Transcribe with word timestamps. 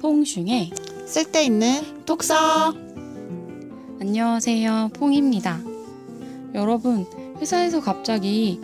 퐁슝의 0.00 0.70
쓸데있는 1.06 2.06
독서 2.06 2.34
안녕하세요 4.00 4.90
퐁입니다 4.94 5.60
여러분 6.54 7.04
회사에서 7.38 7.80
갑자기 7.80 8.58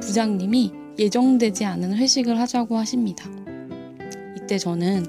부장님이 0.00 0.72
예정되지 0.98 1.64
않은 1.64 1.94
회식을 1.94 2.38
하자고 2.38 2.76
하십니다 2.76 3.24
이때 4.36 4.58
저는 4.58 5.06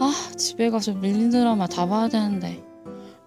아 0.00 0.12
집에 0.38 0.70
가서 0.70 0.94
밀린 0.94 1.28
드라마 1.28 1.66
다 1.66 1.86
봐야 1.86 2.08
되는데 2.08 2.64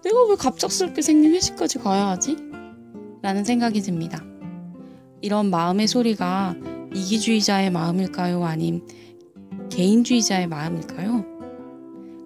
내가 0.02 0.24
왜 0.24 0.34
갑작스럽게 0.34 1.02
생긴 1.02 1.32
회식까지 1.34 1.78
가야 1.78 2.08
하지? 2.08 2.36
라는 3.22 3.44
생각이 3.44 3.80
듭니다 3.80 4.24
이런 5.20 5.50
마음의 5.50 5.86
소리가 5.86 6.56
이기주의자의 6.92 7.70
마음일까요? 7.70 8.44
아님 8.44 8.84
개인주의자의 9.70 10.48
마음일까요? 10.48 11.21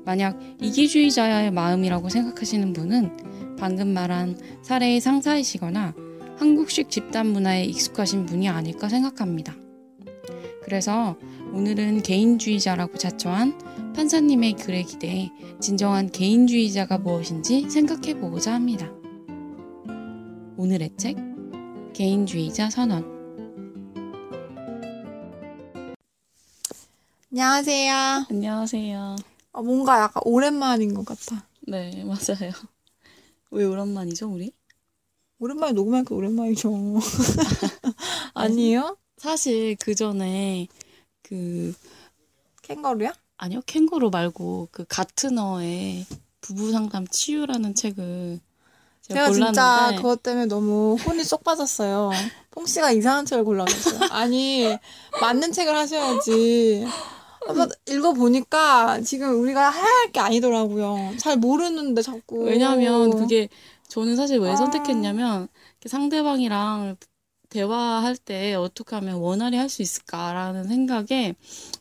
만약 0.07 0.39
이기주의자의 0.63 1.51
마음이라고 1.51 2.09
생각하시는 2.09 2.73
분은 2.73 3.57
방금 3.59 3.89
말한 3.89 4.39
사례의 4.63 5.01
상사이시거나 5.01 5.95
한국식 6.39 6.91
집단 6.91 7.27
문화에 7.27 7.65
익숙하신 7.65 8.25
분이 8.27 8.49
아닐까 8.49 8.89
생각합니다. 8.89 9.57
그래서 10.63 11.17
오늘은 11.53 12.03
개인주의자라고 12.03 12.99
자처한 12.99 13.93
판사님의 13.95 14.55
글에 14.55 14.83
기대해 14.83 15.31
진정한 15.61 16.11
개인주의자가 16.11 16.99
무엇인지 16.99 17.69
생각해 17.69 18.15
보고자 18.21 18.55
합니다. 18.55 18.89
오늘의 20.57 20.91
책 20.97 21.17
개인주의자 21.95 22.71
선언 22.71 23.17
안녕하세요. 27.33 28.27
안녕하세요. 28.31 29.36
어, 29.57 29.63
뭔가 29.63 30.03
약간 30.03 30.23
오랜만인 30.27 30.93
것 30.93 31.07
같아. 31.07 31.43
네, 31.67 32.05
맞아요. 32.05 32.53
왜 33.51 33.65
오랜만이죠, 33.65 34.31
우리? 34.31 34.53
오랜만에 35.39 35.73
녹음하니까 35.73 36.15
오랜만이죠. 36.15 36.71
아니에요? 38.35 38.99
사실 39.17 39.75
그 39.77 39.95
전에 39.95 40.69
그 41.23 41.75
캥거루야? 42.63 43.15
아니요 43.39 43.63
캥거루 43.65 44.11
말고 44.11 44.69
그 44.73 44.85
가트너의 44.87 46.05
부부 46.43 46.71
상담 46.73 47.07
치유라는 47.07 47.75
책을 47.75 48.41
제가, 49.01 49.31
제가 49.31 49.33
진짜 49.33 49.95
그것 49.97 50.23
때문에 50.23 50.47
너무 50.47 50.97
혼이 50.97 51.25
쏙 51.25 51.43
빠졌어요. 51.45 52.11
퐁 52.51 52.67
씨가 52.67 52.91
이상한 52.93 53.25
책을 53.25 53.45
골라줬어요. 53.45 54.01
아니 54.13 54.77
맞는 55.19 55.53
책을 55.53 55.75
하셔야지. 55.75 56.87
한번 57.47 57.69
읽어보니까 57.89 59.01
지금 59.03 59.41
우리가 59.41 59.71
해야 59.71 59.83
할 59.85 60.13
게 60.13 60.21
아니더라고요. 60.21 61.13
잘 61.19 61.37
모르는데 61.37 62.03
자꾸. 62.03 62.45
왜냐하면 62.45 63.11
그게 63.11 63.49
저는 63.89 64.17
사실 64.17 64.39
왜 64.41 64.51
아. 64.51 64.57
선택했냐면 64.57 65.49
상대방이랑 65.85 66.97
대화할 67.49 68.17
때 68.17 68.55
어떻게 68.55 68.97
하면 68.97 69.17
원활히 69.17 69.57
할 69.57 69.69
수 69.69 69.83
있을까라는 69.83 70.69
생각에 70.69 71.35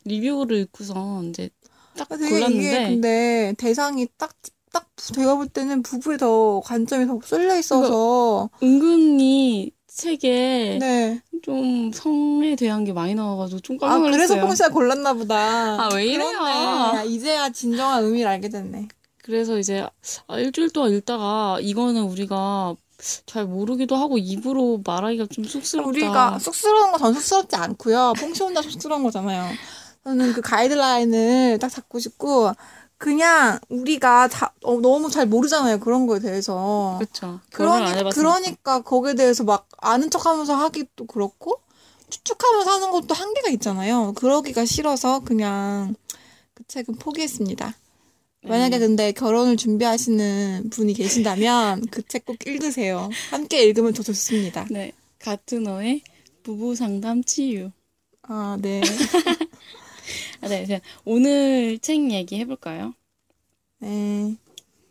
리뷰를 0.04 0.58
읽고서 0.58 1.22
이제 1.24 1.50
딱 1.96 2.08
되게 2.08 2.26
이게 2.26 2.34
골랐는데 2.34 2.88
근데 2.88 3.54
대상이 3.58 4.06
딱, 4.18 4.32
딱 4.72 4.88
제가 4.96 5.36
볼 5.36 5.48
때는 5.48 5.82
부부에 5.82 6.16
더 6.18 6.60
관점이 6.64 7.06
더 7.06 7.18
쏠려 7.24 7.56
있어서. 7.58 8.50
은근히 8.62 9.72
책에 9.96 10.76
네. 10.78 11.22
좀 11.42 11.90
성에 11.92 12.54
대한 12.54 12.84
게 12.84 12.92
많이 12.92 13.14
나와가지고 13.14 13.60
좀 13.60 13.78
깜짝 13.78 13.94
아, 13.94 13.98
놀랐어요. 13.98 14.26
그래서 14.28 14.46
뽕씨가 14.46 14.68
골랐나 14.68 15.14
보다. 15.14 15.36
아, 15.36 15.88
왜 15.94 16.06
이래요? 16.06 16.28
야, 16.28 17.02
이제야 17.02 17.48
진정한 17.48 18.04
의미를 18.04 18.28
알게 18.28 18.50
됐네. 18.50 18.88
그래서 19.22 19.58
이제 19.58 19.86
아, 20.26 20.38
일주일 20.38 20.70
동안 20.70 20.92
읽다가 20.92 21.58
이거는 21.62 22.02
우리가 22.02 22.76
잘 23.24 23.46
모르기도 23.46 23.96
하고 23.96 24.18
입으로 24.18 24.82
말하기가 24.84 25.26
좀 25.30 25.44
쑥스럽다. 25.44 25.88
우리가 25.88 26.38
쑥스러운 26.40 26.92
건전 26.92 27.14
쑥스럽지 27.14 27.56
않고요. 27.56 28.12
뽕씨 28.18 28.42
혼자 28.42 28.60
쑥스러운 28.60 29.02
거잖아요. 29.02 29.50
저는 30.04 30.34
그 30.34 30.40
가이드라인을 30.42 31.58
딱 31.58 31.68
잡고 31.68 31.98
싶고, 31.98 32.52
그냥 32.98 33.58
우리가 33.68 34.28
자, 34.28 34.52
어, 34.62 34.80
너무 34.80 35.10
잘 35.10 35.26
모르잖아요. 35.26 35.80
그런 35.80 36.06
거에 36.06 36.18
대해서. 36.18 36.96
그렇죠. 36.98 37.40
그러니. 37.52 38.10
그러니까 38.14 38.80
거기에 38.82 39.14
대해서 39.14 39.44
막 39.44 39.68
아는 39.78 40.10
척 40.10 40.24
하면서 40.26 40.54
하기도 40.54 41.06
그렇고, 41.06 41.60
추측하면서 42.08 42.70
하는 42.70 42.90
것도 42.92 43.14
한계가 43.14 43.50
있잖아요. 43.50 44.12
그러기가 44.16 44.64
싫어서 44.64 45.20
그냥 45.20 45.94
그 46.54 46.64
책은 46.68 46.94
포기했습니다. 46.96 47.74
만약에 48.44 48.78
네. 48.78 48.86
근데 48.86 49.12
결혼을 49.12 49.56
준비하시는 49.56 50.70
분이 50.70 50.94
계신다면 50.94 51.86
그 51.90 52.02
책 52.02 52.24
꼭 52.24 52.36
읽으세요. 52.46 53.10
함께 53.30 53.62
읽으면 53.64 53.92
더 53.92 54.02
좋습니다. 54.04 54.66
네. 54.70 54.92
가트너의 55.18 56.02
부부 56.44 56.76
상담 56.76 57.24
치유. 57.24 57.70
아, 58.22 58.56
네. 58.60 58.80
아, 60.42 60.48
네. 60.48 60.80
오늘 61.04 61.78
책 61.80 62.10
얘기 62.10 62.38
해볼까요? 62.40 62.94
네. 63.80 64.34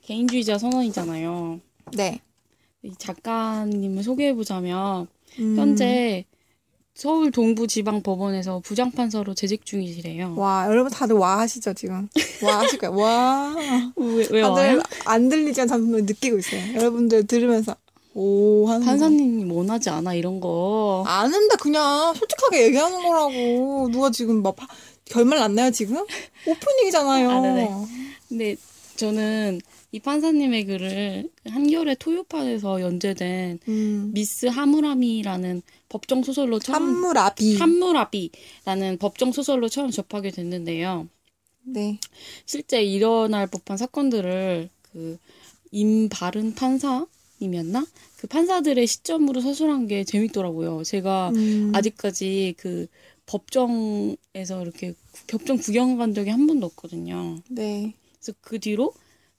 개인주의자 0.03 0.57
선언이잖아요. 0.57 1.59
네. 1.93 2.19
이 2.83 2.91
작가님을 2.97 4.03
소개해보자면 4.03 5.07
음, 5.39 5.55
현재 5.57 6.25
서울 6.93 7.31
동부지방법원에서 7.31 8.59
부장판사로 8.59 9.33
재직 9.33 9.65
중이시래요. 9.65 10.35
와, 10.37 10.65
여러분 10.69 10.91
다들 10.91 11.15
와 11.15 11.39
하시죠, 11.39 11.73
지금. 11.73 12.07
와 12.43 12.59
하실 12.59 12.79
거예요. 12.79 12.95
와. 12.95 13.55
왜, 13.97 14.27
왜 14.31 14.41
다들 14.41 14.63
와요? 14.63 14.81
안 15.05 15.27
들리지만 15.27 15.67
저는 15.67 16.05
느끼고 16.05 16.37
있어요. 16.37 16.75
여러분들 16.75 17.27
들으면서 17.27 17.75
오 18.13 18.67
하는. 18.69 18.85
판사님 18.85 19.51
원하지 19.51 19.89
않아 19.89 20.13
이런 20.13 20.39
거. 20.39 21.03
아는데 21.05 21.55
그냥 21.59 22.13
솔직하게 22.13 22.63
얘기하는 22.67 23.01
거라고. 23.03 23.89
누가 23.91 24.09
지금 24.11 24.41
막 24.41 24.55
파- 24.55 24.67
결말 25.05 25.39
났나요, 25.39 25.71
지금? 25.71 26.05
오프닝이잖아요. 26.45 27.29
아, 27.29 27.39
네네. 27.41 27.69
근데 28.27 28.55
저는 28.95 29.61
이 29.91 29.99
판사님의 29.99 30.65
글을 30.65 31.29
한겨레 31.47 31.95
토요판에서 31.95 32.81
연재된 32.81 33.59
음. 33.67 34.11
미스 34.13 34.47
하무라미라는 34.47 35.61
법정 35.89 36.23
소설로 36.23 36.59
처음 36.59 36.75
한무라비. 36.83 37.57
한무라비라는 37.57 38.97
법정 38.99 39.31
소설로 39.31 39.69
처음 39.69 39.91
접하게 39.91 40.31
됐는데요. 40.31 41.07
네. 41.63 41.99
실제 42.45 42.83
일어날 42.83 43.47
법한 43.47 43.77
사건들을 43.77 44.69
그 44.91 45.17
임바른 45.71 46.55
판사님이었나? 46.55 47.85
그 48.17 48.27
판사들의 48.27 48.85
시점으로 48.85 49.41
서술한 49.41 49.87
게 49.87 50.03
재밌더라고요. 50.03 50.83
제가 50.83 51.31
음. 51.35 51.71
아직까지 51.73 52.55
그 52.57 52.87
법정에서 53.25 54.61
이렇게 54.61 54.91
구- 55.11 55.27
법정 55.27 55.57
구경 55.57 55.97
간 55.97 56.13
적이 56.13 56.29
한 56.31 56.47
번도 56.47 56.65
없거든요. 56.67 57.37
네. 57.49 57.93
그래서 58.19 58.37
그 58.41 58.59
뒤로 58.59 58.93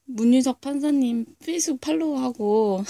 문윤석 0.06 0.60
판사님 0.60 1.26
페이스북 1.44 1.80
팔로우하고 1.80 2.84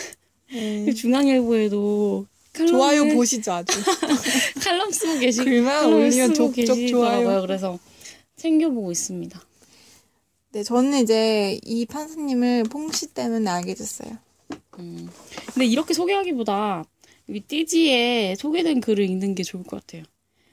네. 0.52 0.92
중앙일보에도 0.94 2.26
좋아요 2.52 3.04
보시죠, 3.14 3.52
아주. 3.52 3.72
칼럼 4.62 4.90
쓰고 4.90 5.18
계시 5.20 5.44
글만 5.44 5.92
올리면 5.92 6.34
족족. 6.34 6.64
좋아요. 6.88 7.42
그래서 7.42 7.78
챙겨보고 8.36 8.92
있습니다. 8.92 9.40
네, 10.52 10.62
저는 10.62 11.02
이제 11.02 11.58
이 11.64 11.84
판사님을 11.84 12.64
퐁씨 12.64 13.08
때문에 13.08 13.50
알게 13.50 13.74
됐어요. 13.74 14.16
음. 14.78 15.08
근데 15.52 15.66
이렇게 15.66 15.92
소개하기보다 15.92 16.84
여기 17.28 17.40
띠지에 17.40 18.36
소개된 18.38 18.80
글을 18.80 19.04
읽는 19.10 19.34
게 19.34 19.42
좋을 19.42 19.64
것 19.64 19.80
같아요. 19.80 20.04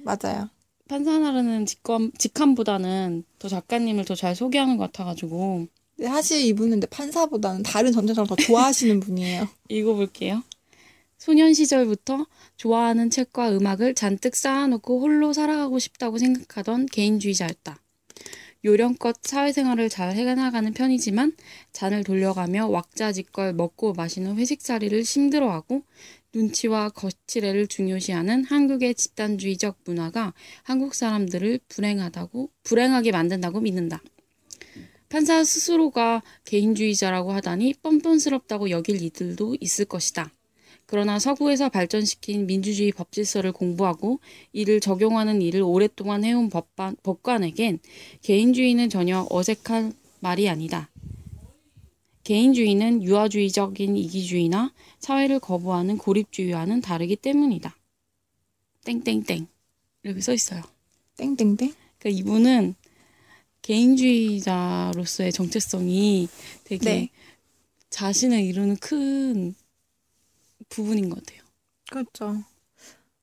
맞아요. 0.03 0.49
판사나르는 0.87 1.65
직감, 1.65 2.11
직함보다는 2.17 3.23
더 3.39 3.47
작가님을 3.47 4.05
더 4.05 4.15
잘 4.15 4.35
소개하는 4.35 4.77
것 4.77 4.85
같아가지고 4.91 5.67
근데 5.95 6.09
사실 6.09 6.41
이분은 6.41 6.71
근데 6.71 6.87
판사보다는 6.87 7.63
다른 7.63 7.91
전체적으로 7.91 8.35
더 8.35 8.43
좋아하시는 8.43 8.99
분이에요. 9.01 9.47
읽어볼게요. 9.69 10.43
소년 11.17 11.53
시절부터 11.53 12.25
좋아하는 12.57 13.09
책과 13.09 13.51
음악을 13.55 13.95
잔뜩 13.95 14.35
쌓아놓고 14.35 14.99
홀로 14.99 15.31
살아가고 15.31 15.79
싶다고 15.79 16.17
생각하던 16.17 16.87
개인주의자였다. 16.87 17.77
요령껏 18.65 19.17
사회생활을 19.23 19.89
잘 19.89 20.15
해나가는 20.15 20.73
편이지만 20.73 21.33
잔을 21.73 22.03
돌려가며 22.03 22.67
왁자지껄 22.67 23.53
먹고 23.53 23.93
마시는 23.93 24.37
회식자리를 24.37 25.01
힘들어하고 25.01 25.83
눈치와 26.33 26.89
거칠애를 26.89 27.67
중요시하는 27.67 28.45
한국의 28.45 28.95
집단주의적 28.95 29.77
문화가 29.85 30.33
한국 30.63 30.95
사람들을 30.95 31.59
불행하다고 31.67 32.49
불행하게 32.63 33.11
만든다고 33.11 33.61
믿는다. 33.61 34.01
판사 35.09 35.43
스스로가 35.43 36.23
개인주의자라고 36.45 37.33
하다니 37.33 37.75
뻔뻔스럽다고 37.83 38.71
여길 38.71 39.01
이들도 39.03 39.57
있을 39.59 39.85
것이다. 39.85 40.31
그러나 40.85 41.19
서구에서 41.19 41.69
발전시킨 41.69 42.47
민주주의 42.47 42.91
법질서를 42.91 43.51
공부하고 43.51 44.19
이를 44.51 44.79
적용하는 44.79 45.41
일을 45.41 45.61
오랫동안 45.61 46.23
해온 46.23 46.49
법관, 46.49 46.97
법관에겐 47.03 47.79
개인주의는 48.21 48.89
전혀 48.89 49.25
어색한 49.29 49.93
말이 50.19 50.49
아니다. 50.49 50.89
개인주의는 52.23 53.03
유아주의적인 53.03 53.97
이기주의나 53.97 54.73
사회를 54.99 55.39
거부하는 55.39 55.97
고립주의와는 55.97 56.81
다르기 56.81 57.15
때문이다. 57.15 57.75
땡땡땡 58.85 59.47
이렇게 60.03 60.21
써 60.21 60.33
있어요. 60.33 60.61
땡땡땡. 61.17 61.73
그러니까 61.99 62.19
이분은 62.19 62.75
개인주의자로서의 63.61 65.31
정체성이 65.31 66.27
되게 66.63 66.85
네. 66.85 67.09
자신을 67.89 68.41
이루는 68.41 68.77
큰 68.77 69.55
부분인 70.69 71.09
것 71.09 71.23
같아요. 71.23 71.41
그렇죠. 71.89 72.43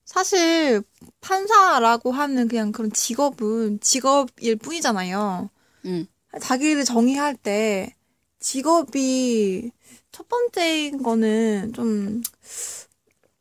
사실 0.04 0.82
판사라고 1.20 2.12
하는 2.12 2.48
그냥 2.48 2.72
그런 2.72 2.92
직업은 2.92 3.80
직업일 3.80 4.56
뿐이잖아요. 4.56 5.50
음. 5.84 6.06
자기를 6.40 6.84
정의할 6.84 7.36
때 7.36 7.94
직업이 8.40 9.70
첫 10.10 10.28
번째인 10.28 11.02
거는 11.02 11.72
좀 11.74 12.22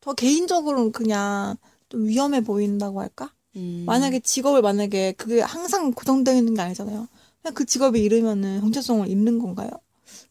더 0.02 0.14
개인적으로는 0.14 0.92
그냥 0.92 1.58
좀 1.90 2.08
위험해 2.08 2.42
보인다고 2.42 3.02
할까? 3.02 3.32
음. 3.56 3.84
만약에 3.86 4.20
직업을 4.20 4.62
만약에 4.62 5.14
그게 5.14 5.42
항상 5.42 5.92
고정되어 5.92 6.36
있는 6.36 6.54
게 6.54 6.62
아니잖아요. 6.62 7.08
그냥 7.42 7.54
그 7.54 7.66
직업에 7.66 8.00
이르면은 8.00 8.60
정체성을 8.62 9.08
잃는 9.08 9.40
건가요? 9.40 9.70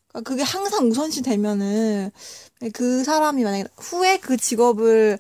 그러니까 0.09 0.29
그게 0.29 0.43
항상 0.43 0.88
우선시 0.88 1.23
되면은 1.23 2.11
그 2.73 3.05
사람이 3.05 3.44
만약에 3.44 3.64
후에 3.76 4.19
그 4.19 4.37
직업을 4.37 5.19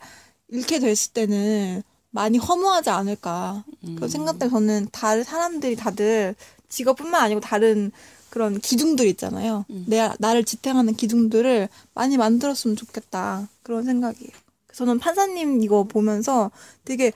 잃게 0.48 0.78
됐을 0.78 1.12
때는 1.12 1.82
많이 2.10 2.38
허무하지 2.38 2.90
않을까 2.90 3.64
그런 3.96 4.08
생각 4.08 4.38
때문에 4.38 4.50
저는 4.50 4.88
다른 4.92 5.22
사람들이 5.24 5.76
다들 5.76 6.34
직업뿐만 6.68 7.22
아니고 7.22 7.40
다른 7.40 7.92
그런 8.38 8.60
기둥들 8.60 9.04
있잖아요. 9.08 9.64
음. 9.70 9.84
내 9.88 10.08
나를 10.20 10.44
지탱하는 10.44 10.94
기둥들을 10.94 11.68
많이 11.92 12.16
만들었으면 12.16 12.76
좋겠다 12.76 13.48
그런 13.64 13.82
생각이에요. 13.82 14.30
저는 14.72 15.00
판사님 15.00 15.60
이거 15.64 15.82
보면서 15.82 16.52
되게 16.84 17.10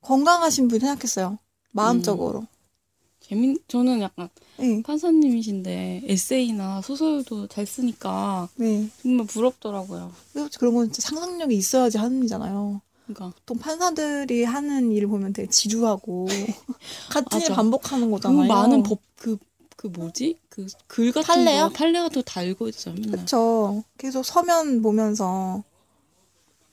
건강하신 0.00 0.66
분 0.66 0.80
생각했어요. 0.80 1.38
마음적으로. 1.70 2.48
재밌 3.20 3.56
저는 3.68 4.00
약간 4.00 4.28
네, 4.56 4.82
판사님이신데 4.82 6.02
에세이나 6.08 6.82
소설도 6.82 7.46
잘 7.46 7.66
쓰니까 7.66 8.48
네. 8.56 8.90
정말 9.00 9.26
부럽더라고요. 9.28 10.10
그런 10.58 10.74
건 10.74 10.90
진짜 10.90 11.08
상상력이 11.08 11.54
있어야지 11.56 11.98
하는 11.98 12.18
일이잖아요. 12.18 12.80
그러니까 13.06 13.32
보통 13.38 13.58
판사들이 13.58 14.42
하는 14.42 14.90
일을 14.90 15.06
보면 15.06 15.32
되게 15.34 15.48
지루하고 15.48 16.26
같은 17.10 17.40
일. 17.42 17.48
반복하는 17.50 18.06
그 18.08 18.10
거잖아요. 18.10 18.48
많은 18.48 18.82
법 18.82 18.98
그 19.14 19.38
그 19.84 19.88
뭐지 19.88 20.38
그 20.54 20.66
글 20.86 21.10
같은 21.10 21.26
판례요? 21.26 21.68
거 21.68 21.74
판례도 21.74 22.22
달고 22.22 22.70
맨날. 22.94 23.20
그쵸. 23.20 23.82
계속 23.98 24.24
서면 24.24 24.82
보면서 24.82 25.64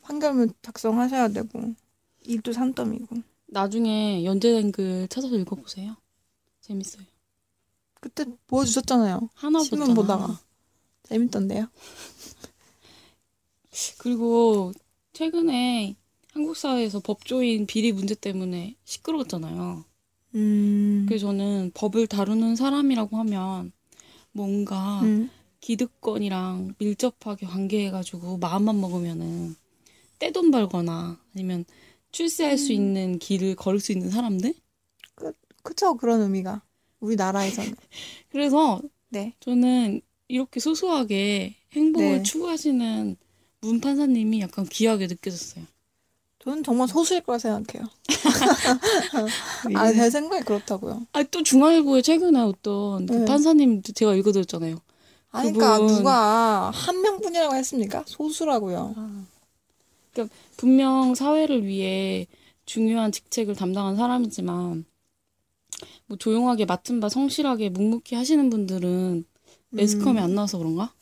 판결문 0.03 0.53
작성하셔야 0.61 1.29
되고 1.29 1.73
일도 2.23 2.53
산더미고. 2.53 3.17
나중에 3.47 4.23
연재된 4.23 4.71
글 4.71 5.07
찾아서 5.07 5.35
읽어보세요. 5.35 5.95
재밌어요. 6.61 7.03
그때 7.99 8.25
보여주셨잖아요. 8.47 9.29
하나 9.33 9.59
신문. 9.59 9.95
보다가. 9.95 10.39
재밌던데요. 11.03 11.67
그리고 13.97 14.73
최근에 15.13 15.95
한국 16.33 16.55
사회에서 16.55 16.99
법조인 16.99 17.65
비리 17.65 17.91
문제 17.91 18.15
때문에 18.15 18.75
시끄러웠잖아요. 18.83 19.85
음. 20.35 21.05
그래서 21.07 21.27
저는 21.27 21.71
법을 21.73 22.07
다루는 22.07 22.55
사람이라고 22.55 23.17
하면 23.17 23.71
뭔가 24.31 25.01
음. 25.03 25.29
기득권이랑 25.59 26.75
밀접하게 26.79 27.45
관계해가지고 27.45 28.37
마음만 28.37 28.79
먹으면은 28.79 29.55
떼돈 30.19 30.51
벌거나 30.51 31.19
아니면 31.33 31.65
출세할 32.11 32.57
수 32.57 32.73
있는 32.73 33.19
길을 33.19 33.55
걸을 33.55 33.79
수 33.79 33.91
있는 33.91 34.09
사람들? 34.09 34.53
그쵸. 35.63 35.95
그런 35.95 36.21
의미가. 36.21 36.61
우리나라에서는. 36.99 37.73
그래서 38.29 38.81
네. 39.09 39.33
저는 39.39 40.01
이렇게 40.27 40.59
소소하게 40.59 41.55
행복을 41.73 42.17
네. 42.17 42.23
추구하시는 42.23 43.15
문 43.61 43.79
판사님이 43.79 44.41
약간 44.41 44.65
귀하게 44.65 45.07
느껴졌어요. 45.07 45.65
저는 46.43 46.63
정말 46.63 46.87
소수일 46.87 47.21
거라 47.21 47.37
생각해요. 47.37 47.87
아, 49.75 49.93
제 49.93 50.09
생각이 50.09 50.43
그렇다고요. 50.43 51.05
아, 51.13 51.23
또 51.23 51.43
중앙일보에 51.43 52.01
최근에 52.01 52.39
어떤 52.39 53.05
그 53.05 53.13
네. 53.13 53.25
판사님 53.25 53.83
제가 53.83 54.15
읽어드렸잖아요. 54.15 54.79
아니, 55.31 55.53
그러니까 55.53 55.77
누가 55.85 56.71
한 56.71 57.01
명뿐이라고 57.01 57.55
했습니까? 57.55 58.03
소수라고요. 58.07 58.95
그러니까 60.11 60.35
분명 60.57 61.15
사회를 61.15 61.65
위해 61.65 62.27
중요한 62.65 63.11
직책을 63.11 63.55
담당한 63.55 63.95
사람이지만 63.95 64.85
뭐 66.07 66.17
조용하게 66.17 66.65
맡은 66.65 66.99
바 66.99 67.07
성실하게 67.07 67.69
묵묵히 67.69 68.15
하시는 68.15 68.49
분들은 68.49 69.25
매스컴에 69.69 70.19
안 70.19 70.35
나와서 70.35 70.57
그런가? 70.57 70.93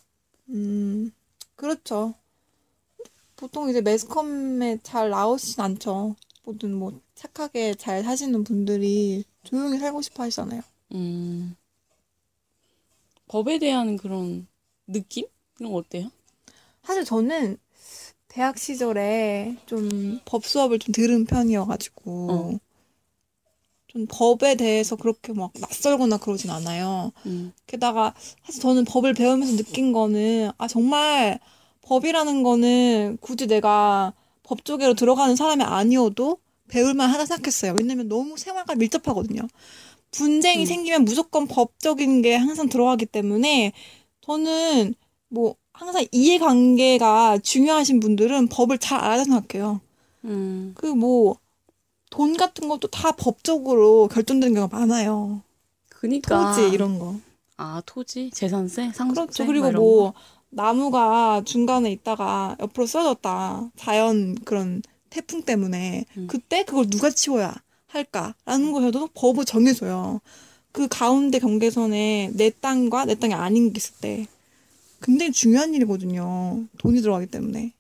음, 0.50 1.12
그렇죠. 1.56 2.14
보통 3.40 3.70
이제 3.70 3.80
매스컴에 3.82 4.80
잘 4.84 5.10
나오진 5.10 5.62
않죠. 5.62 6.16
모든 6.44 6.74
뭐 6.76 7.00
착하게 7.16 7.76
잘 7.76 8.04
사시는 8.04 8.44
분들이 8.44 9.24
조용히 9.44 9.80
살고 9.80 10.02
싶어 10.02 10.24
하시잖아요. 10.24 10.62
음. 10.94 11.56
법에 13.28 13.60
대한 13.60 13.96
그런 13.96 14.48
느낌? 14.88 15.26
이런 15.60 15.72
거 15.72 15.78
어때요? 15.80 16.10
사실 16.84 17.06
저는 17.06 17.58
대학 18.28 18.58
시절에 18.58 19.58
좀 19.68 20.20
법 20.26 20.46
수업을 20.46 20.80
좀 20.80 20.92
들은 20.94 21.26
편이어가지고 21.26 22.32
어. 22.32 22.60
좀 23.88 24.06
법에 24.10 24.56
대해서 24.56 24.96
그렇게 24.96 25.34
막 25.34 25.52
낯설거나 25.60 26.18
그러진 26.18 26.50
않아요. 26.52 27.12
음. 27.26 27.54
게다가 27.68 28.14
사실 28.46 28.62
저는 28.62 28.86
법을 28.86 29.14
배우면서 29.14 29.56
느낀 29.58 29.94
거는 29.94 30.52
아 30.58 30.68
정말 30.68 31.40
법이라는 31.90 32.44
거는 32.44 33.18
굳이 33.20 33.48
내가 33.48 34.14
법 34.44 34.64
쪽으로 34.64 34.94
들어가는 34.94 35.36
사람이 35.36 35.64
아니어도 35.64 36.38
배울만 36.68 37.10
하다 37.10 37.26
생각했어요. 37.26 37.76
왜냐면 37.80 38.08
너무 38.08 38.38
생활과 38.38 38.76
밀접하거든요. 38.76 39.42
분쟁이 40.12 40.64
음. 40.64 40.66
생기면 40.66 41.04
무조건 41.04 41.48
법적인 41.48 42.22
게 42.22 42.36
항상 42.36 42.70
들어가기 42.70 43.08
때문에 43.08 43.74
저는 44.22 44.94
뭐 45.30 45.56
항상 45.74 46.06
이해관계가 46.12 47.40
중요하신 47.40 48.00
분들은 48.00 48.50
법을 48.50 48.78
잘 48.78 49.00
알아야 49.00 49.24
생각해요. 49.24 49.82
음. 50.26 50.74
그뭐 50.76 51.38
돈 52.12 52.38
같은 52.38 52.68
것도 52.68 52.90
다 52.90 53.14
법적으로 53.14 54.08
결정되는 54.10 54.54
경우가 54.54 54.78
많아요. 54.78 55.42
그니까. 55.90 56.54
토지 56.54 56.70
이런 56.70 57.00
거. 57.00 57.16
아, 57.58 57.82
토지? 57.86 58.30
재산세? 58.30 58.92
상속세? 58.94 59.44
그렇죠. 59.44 59.46
그리고 59.46 59.72
뭐 59.72 60.12
거? 60.12 60.20
나무가 60.50 61.42
중간에 61.46 61.92
있다가 61.92 62.58
옆으로 62.60 62.86
쓰러졌다. 62.86 63.72
자연 63.78 64.36
그런 64.46 64.82
태풍 65.10 65.44
때문에 65.44 66.06
음. 66.18 66.28
그때 66.28 66.64
그걸 66.64 66.90
누가 66.90 67.10
치워야 67.10 67.56
할까라는 67.88 68.72
거에도 68.72 69.08
법을 69.14 69.46
정해줘요. 69.46 70.22
그 70.72 70.88
가운데 70.88 71.40
경계선에 71.40 72.32
내 72.34 72.52
땅과 72.52 73.06
내 73.06 73.16
땅이 73.16 73.34
아닌 73.34 73.74
게 73.74 73.78
있을 73.78 73.96
때 74.00 74.28
굉장히 75.02 75.32
중요한 75.32 75.74
일이거든요. 75.74 76.66
돈이 76.78 77.02
들어가기 77.02 77.28
때문에. 77.28 77.74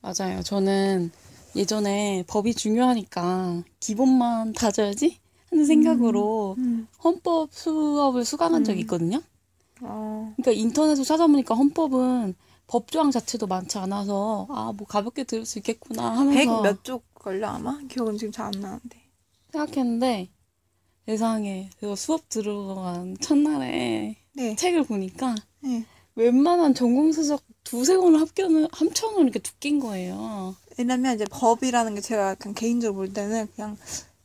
맞아요. 0.00 0.42
저는 0.42 1.10
예전에 1.54 2.24
법이 2.26 2.54
중요하니까 2.54 3.62
기본만 3.80 4.52
다져야지 4.52 5.18
하는 5.50 5.64
생각으로 5.64 6.56
헌법 7.02 7.52
수업을 7.52 8.24
수강한 8.24 8.64
적이 8.64 8.80
음. 8.80 8.82
있거든요. 8.82 9.22
아, 9.82 10.32
그러니까 10.36 10.52
인터넷으로 10.52 11.04
찾아보니까 11.04 11.54
헌법은 11.54 12.34
법조항 12.66 13.10
자체도 13.10 13.46
많지 13.46 13.78
않아서 13.78 14.46
아 14.50 14.72
뭐 14.76 14.86
가볍게 14.86 15.24
들을 15.24 15.44
수 15.46 15.58
있겠구나 15.58 16.16
하면서 16.18 16.62
100몇쪽 16.62 17.02
걸려 17.14 17.48
아마? 17.48 17.78
기억은 17.88 18.16
지금 18.18 18.32
잘 18.32 18.46
안 18.46 18.52
나는데. 18.60 19.00
생각했는데 19.52 20.30
세상에 21.06 21.70
그거 21.78 21.94
수업 21.96 22.28
들어간 22.28 23.16
첫날에 23.20 24.16
네. 24.34 24.56
책을 24.56 24.84
보니까 24.84 25.34
네. 25.60 25.84
웬만한 26.16 26.74
전공서적 26.74 27.42
두세 27.64 27.96
권을 27.96 28.20
합격을 28.20 28.68
합쳐놓은 28.72 29.22
이렇게 29.24 29.38
두께인 29.38 29.78
거예요. 29.80 30.56
왜냐면 30.78 31.14
이제 31.14 31.24
법이라는 31.30 31.94
게 31.94 32.00
제가 32.00 32.30
약간 32.30 32.54
개인적으로 32.54 33.06
볼 33.06 33.12
때는 33.12 33.48
그냥 33.54 33.76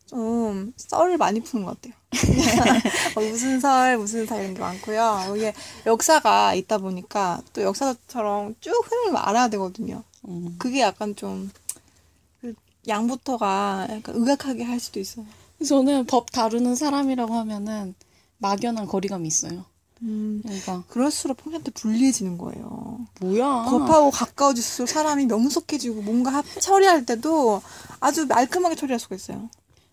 좀 0.08 0.74
썰을 0.78 1.18
많이 1.18 1.40
푸는 1.42 1.66
것 1.66 1.80
같아요. 1.82 2.00
어, 3.16 3.20
무슨 3.22 3.60
설, 3.60 3.98
무슨 3.98 4.26
설 4.26 4.42
이런 4.42 4.54
게 4.54 4.60
많고요. 4.60 5.34
이게 5.38 5.54
역사가 5.86 6.54
있다 6.56 6.78
보니까 6.78 7.42
또 7.54 7.62
역사처럼 7.62 8.56
쭉 8.60 8.72
흐름을 8.86 9.18
알아야 9.20 9.48
되거든요. 9.50 10.04
음. 10.28 10.56
그게 10.60 10.82
약간 10.82 11.16
좀그 11.16 12.54
양부터가 12.88 13.88
약간 13.90 14.16
의학하게 14.16 14.64
할 14.64 14.80
수도 14.80 15.00
있어요. 15.00 15.26
저는 15.66 16.06
법 16.06 16.32
다루는 16.32 16.76
사람이라고 16.76 17.34
하면은 17.36 17.96
막연한 18.40 18.88
거리감이 18.88 19.28
있어요. 19.28 19.66
음, 20.04 20.42
그러니까 20.44 20.84
그럴수록 20.90 21.38
평소한테 21.38 21.70
불리해지는 21.72 22.40
거예요. 22.40 23.06
뭐야? 23.20 23.66
겁하고 23.70 24.10
가까워질수록 24.10 24.90
사람이 24.90 25.28
명석해지고 25.28 26.02
뭔가 26.02 26.32
하- 26.32 26.42
처리할 26.60 27.06
때도 27.06 27.62
아주 28.00 28.26
말끔하게 28.26 28.76
처리할 28.76 29.00
수가 29.00 29.16
있어요. 29.16 29.48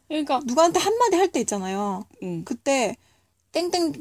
그러니까 0.08 0.40
누구한테 0.44 0.78
한마디 0.80 1.16
할 1.16 1.28
때 1.30 1.40
있잖아요. 1.40 2.04
음. 2.22 2.44
그때 2.44 2.96
땡땡 3.52 3.92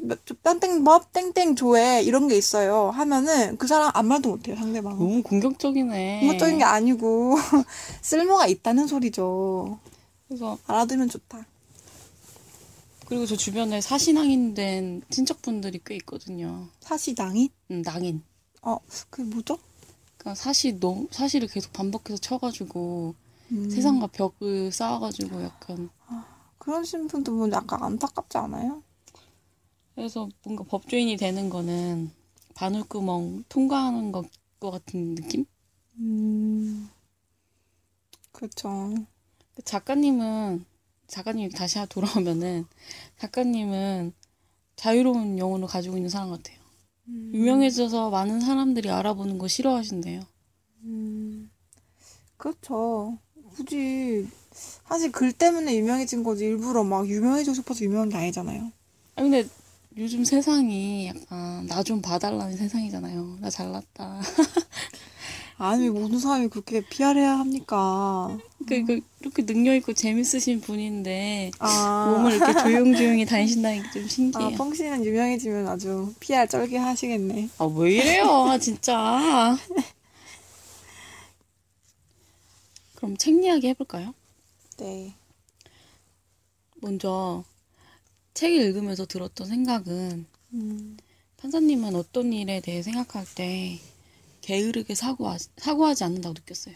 땡땡 0.42 0.84
법 0.84 1.12
땡땡 1.12 1.56
조회 1.56 2.02
이런 2.02 2.28
게 2.28 2.36
있어요. 2.36 2.90
하면은 2.90 3.56
그 3.58 3.66
사람 3.66 3.90
아무 3.94 4.08
말도 4.10 4.28
못해요 4.30 4.56
상대방은. 4.56 4.98
너무 4.98 5.22
공격적이네. 5.22 6.20
공격적인 6.20 6.58
게 6.58 6.64
아니고 6.64 7.36
쓸모가 8.02 8.46
있다는 8.46 8.86
소리죠. 8.86 9.78
그래서 10.28 10.58
알아두면 10.66 11.08
좋다. 11.08 11.46
그리고 13.06 13.24
저 13.24 13.36
주변에 13.36 13.80
사신앙인 13.80 14.54
친척분들이 15.10 15.80
꽤 15.84 15.96
있거든요. 15.96 16.68
사시당이? 16.80 17.50
음, 17.70 17.82
낭인. 17.82 18.22
어, 18.60 18.76
그게 19.08 19.22
뭐죠? 19.22 19.58
그러니까 20.18 20.34
사실 20.34 20.78
너무 20.78 21.06
사실을 21.10 21.48
계속 21.48 21.72
반복해서 21.72 22.18
쳐가지고 22.18 23.14
음, 23.52 23.68
세상과 23.70 24.08
벽을 24.08 24.72
쌓아가지고 24.72 25.42
약간 25.42 25.90
그런 26.58 26.84
신분들 26.84 27.32
보면 27.32 27.52
약간 27.52 27.82
안타깝지 27.82 28.38
않아요? 28.38 28.82
그래서 29.94 30.28
뭔가 30.44 30.64
법조인이 30.64 31.16
되는 31.16 31.48
거는 31.50 32.10
바늘구멍 32.54 33.44
통과하는 33.48 34.12
것, 34.12 34.26
것 34.60 34.70
같은 34.70 35.14
느낌? 35.14 35.46
음, 35.98 36.88
그렇죠. 38.32 38.94
작가님은 39.64 40.64
작가님이 41.08 41.50
다시 41.50 41.78
돌아오면은 41.88 42.66
작가님은 43.18 44.12
자유로운 44.76 45.38
영혼을 45.38 45.66
가지고 45.66 45.96
있는 45.96 46.08
사람 46.08 46.30
같아요. 46.30 46.58
음. 47.08 47.32
유명해져서 47.34 48.10
많은 48.10 48.40
사람들이 48.40 48.90
알아보는 48.90 49.38
거 49.38 49.48
싫어하신대요. 49.48 50.22
음, 50.84 51.50
그렇죠. 52.36 53.18
굳이 53.58 54.26
사실 54.86 55.10
글 55.12 55.32
때문에 55.32 55.76
유명해진 55.76 56.22
거지 56.22 56.44
일부러 56.44 56.84
막 56.84 57.08
유명해지고 57.08 57.54
싶어서 57.54 57.84
유명한 57.84 58.08
게 58.08 58.16
아니잖아요. 58.16 58.70
아 59.16 59.22
근데 59.22 59.44
요즘 59.96 60.24
세상이 60.24 61.08
약간 61.08 61.66
나 61.66 61.82
좀 61.82 62.00
봐달라는 62.00 62.56
세상이잖아요. 62.56 63.38
나 63.40 63.50
잘났다. 63.50 64.20
아니 65.60 65.90
모든 65.90 66.20
사람이 66.20 66.48
그렇게 66.48 66.80
PR해야 66.82 67.36
합니까? 67.40 68.38
그, 68.68 68.84
그 68.84 69.00
이렇게 69.20 69.44
능력 69.44 69.74
있고 69.74 69.92
재밌으신 69.92 70.60
분인데 70.60 71.50
아, 71.58 72.14
몸을 72.16 72.34
이렇게 72.36 72.52
조용조용히 72.62 73.26
다니신다는 73.26 73.82
게좀아 73.82 74.06
신기해요. 74.08 74.56
펑씨는 74.56 75.04
유명해지면 75.04 75.66
아주 75.66 76.14
PR 76.20 76.46
쩔게 76.46 76.76
하시겠네. 76.76 77.48
아 77.58 77.64
왜 77.66 77.90
이래요, 77.96 78.56
진짜. 78.60 79.56
그럼 82.98 83.16
책 83.16 83.44
이야기 83.44 83.68
해볼까요? 83.68 84.12
네. 84.78 85.14
먼저 86.80 87.44
책을 88.34 88.60
읽으면서 88.60 89.06
들었던 89.06 89.46
생각은 89.46 90.26
음, 90.54 90.96
판사님은 91.36 91.94
어떤 91.94 92.32
일에 92.32 92.60
대해 92.60 92.82
생각할 92.82 93.24
때 93.36 93.78
게으르게 94.40 94.96
사고하, 94.96 95.38
사고하지 95.58 96.02
않는다고 96.02 96.32
느꼈어요. 96.32 96.74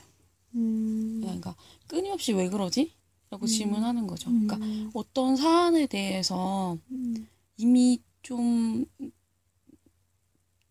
음, 0.55 1.23
그러니까 1.23 1.57
끊임없이 1.89 2.33
왜 2.33 2.49
그러지? 2.49 2.93
라고 3.29 3.47
음. 3.47 3.49
질문하는 3.49 4.07
거죠. 4.07 4.31
그러니까 4.31 4.59
음, 4.59 4.93
어떤 4.95 5.35
사안에 5.35 5.89
대해서 5.89 6.79
음, 6.93 7.27
이미 7.57 8.01
좀, 8.23 8.85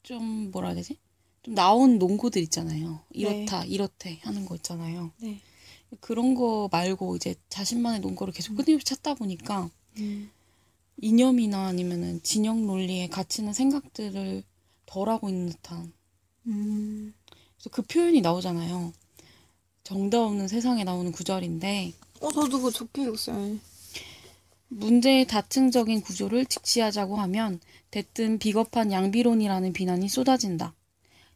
좀 0.02 0.50
뭐라 0.52 0.70
해야 0.70 0.76
되지? 0.76 0.98
좀 1.44 1.56
나온 1.56 1.98
논고들 1.98 2.42
있잖아요. 2.44 3.02
이렇다, 3.12 3.66
이렇대 3.66 4.20
하는 4.22 4.46
거 4.46 4.56
있잖아요. 4.56 5.12
네. 5.18 5.42
그런 6.00 6.36
거 6.36 6.70
말고 6.72 7.16
이제 7.18 7.36
자신만의 7.50 8.00
논거를 8.00 8.34
계속 8.34 8.56
끊임없이 8.56 8.86
찾다 8.86 9.16
보니까 9.16 9.70
음, 9.98 10.32
이념이나 10.98 11.68
아니면은 11.68 12.22
진영 12.24 12.66
논리에 12.66 13.08
갇히는 13.08 13.54
생각들을 13.54 14.44
덜 14.86 15.10
하고 15.10 15.30
있는 15.30 15.50
듯한 15.50 15.92
음, 16.48 17.14
그래서 17.58 17.70
그 17.72 17.82
표현이 17.82 18.22
나오잖아요. 18.22 18.94
정답 19.84 20.20
없는 20.20 20.48
세상에 20.48 20.84
나오는 20.84 21.12
구절인데 21.12 21.94
어 22.22 22.32
저도 22.32 22.58
그거 22.58 22.72
좋게 22.72 23.04
읽었어요. 23.04 23.58
문제의 24.70 25.28
다층적인 25.28 26.02
구조를 26.02 26.46
직시하자고 26.46 27.18
하면 27.18 27.60
대뜸 27.90 28.40
비겁한 28.40 28.94
양비론이라는 28.94 29.74
비난이 29.74 30.08
쏟아진다. 30.08 30.74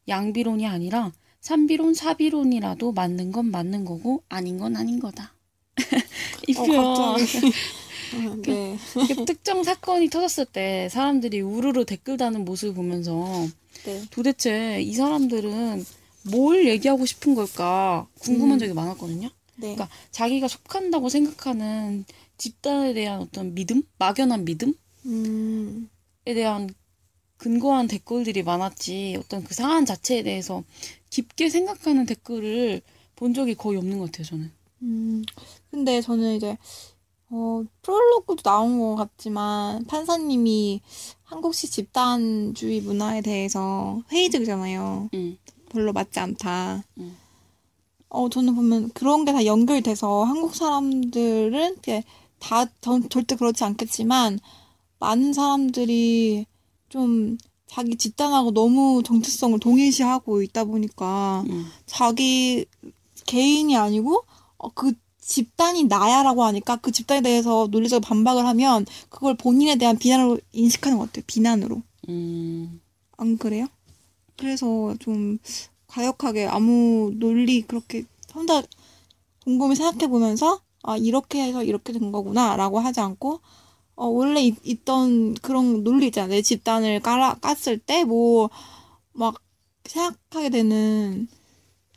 양비론이 0.07 0.67
아니라 0.67 1.11
삼비론, 1.41 1.93
사비론이라도 1.93 2.91
맞는 2.91 3.31
건 3.31 3.51
맞는 3.51 3.85
거고 3.85 4.23
아닌 4.29 4.57
건 4.57 4.75
아닌 4.75 4.99
거다. 4.99 5.33
이어 6.47 6.63
표현. 6.63 6.83
갑자기. 6.95 7.51
음, 8.13 8.41
네. 8.41 8.77
이렇게 8.95 9.25
특정 9.25 9.63
사건이 9.63 10.09
터졌을 10.09 10.45
때 10.45 10.89
사람들이 10.89 11.41
우르르 11.41 11.85
댓글 11.85 12.17
다는 12.17 12.45
모습을 12.45 12.73
보면서 12.73 13.47
네. 13.85 14.03
도대체 14.09 14.81
이 14.81 14.93
사람들은 14.93 15.85
뭘 16.31 16.67
얘기하고 16.67 17.05
싶은 17.05 17.35
걸까 17.35 18.07
궁금한 18.19 18.53
음. 18.53 18.59
적이 18.59 18.73
많았거든요. 18.73 19.27
네. 19.57 19.75
그러니까 19.75 19.89
자기가 20.11 20.47
속한다고 20.47 21.09
생각하는 21.09 22.05
집단에 22.37 22.93
대한 22.93 23.21
어떤 23.21 23.53
믿음, 23.53 23.83
막연한 23.97 24.45
믿음에 24.45 24.73
음, 25.05 25.89
대한 26.25 26.69
근거한 27.37 27.87
댓글들이 27.87 28.43
많았지 28.43 29.17
어떤 29.19 29.43
그 29.43 29.53
사안 29.53 29.85
자체에 29.85 30.23
대해서 30.23 30.63
깊게 31.09 31.49
생각하는 31.49 32.05
댓글을 32.05 32.81
본 33.15 33.33
적이 33.33 33.55
거의 33.55 33.77
없는 33.77 33.99
것 33.99 34.05
같아요. 34.11 34.25
저는. 34.25 34.51
음, 34.83 35.23
근데 35.71 36.01
저는 36.01 36.35
이제, 36.35 36.57
어, 37.29 37.63
프롤로그도 37.81 38.41
나온 38.43 38.79
것 38.79 38.95
같지만, 38.95 39.85
판사님이 39.85 40.81
한국식 41.23 41.71
집단주의 41.71 42.81
문화에 42.81 43.21
대해서 43.21 44.01
회의적이잖아요. 44.11 45.09
음. 45.13 45.37
별로 45.69 45.91
맞지 45.93 46.19
않다. 46.19 46.83
음. 46.97 47.17
어, 48.09 48.29
저는 48.29 48.55
보면 48.55 48.91
그런 48.93 49.25
게 49.25 49.31
다 49.33 49.45
연결돼서 49.45 50.23
한국 50.23 50.55
사람들은 50.55 51.75
이게 51.79 52.03
다 52.39 52.65
전- 52.81 53.09
절대 53.09 53.35
그렇지 53.35 53.63
않겠지만, 53.63 54.39
많은 54.99 55.33
사람들이 55.33 56.45
좀 56.95 57.37
자기 57.67 57.97
집단하고 57.97 58.51
너무 58.51 59.03
정체성을 59.03 59.59
동일시하고 59.59 60.41
있다 60.43 60.63
보니까, 60.63 61.43
음. 61.49 61.65
자기 61.85 62.65
개인이 63.25 63.75
아니고 63.75 64.23
어, 64.57 64.69
그 64.69 64.93
집단이 65.19 65.83
나야라고 65.85 66.45
하니까 66.45 66.77
그 66.77 66.93
집단에 66.93 67.19
대해서 67.19 67.67
논리적으로 67.69 67.99
반박을 67.99 68.45
하면 68.45 68.85
그걸 69.09 69.35
본인에 69.35 69.75
대한 69.75 69.97
비난으로 69.97 70.39
인식하는 70.53 70.97
것 70.97 71.07
같아요. 71.07 71.25
비난으로. 71.27 71.81
음. 72.07 72.79
안 73.17 73.37
그래요? 73.37 73.67
그래서 74.37 74.95
좀 74.99 75.37
가역하게 75.87 76.45
아무 76.45 77.11
논리 77.15 77.61
그렇게 77.63 78.05
혼자 78.33 78.63
곰곰이 79.43 79.75
생각해 79.75 80.07
보면서 80.07 80.61
아 80.83 80.95
이렇게 80.95 81.41
해서 81.43 81.61
이렇게 81.61 81.91
된 81.91 82.13
거구나라고 82.13 82.79
하지 82.79 83.01
않고 83.01 83.41
어 83.95 84.07
원래 84.07 84.41
있, 84.43 84.55
있던 84.63 85.35
그런 85.35 85.83
논리 85.83 86.07
있잖아요. 86.07 86.29
내 86.31 86.41
집단을 86.41 86.99
깔아 87.01 87.35
깠을 87.41 87.79
때 87.85 88.03
뭐 88.03 88.49
막 89.13 89.41
생각하게 89.85 90.49
되는 90.49 91.27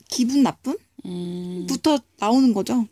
기분 0.09 0.43
나쁨? 0.45 0.77
음. 1.05 1.67
부터 1.69 1.99
나오는 2.19 2.55
거죠. 2.55 2.87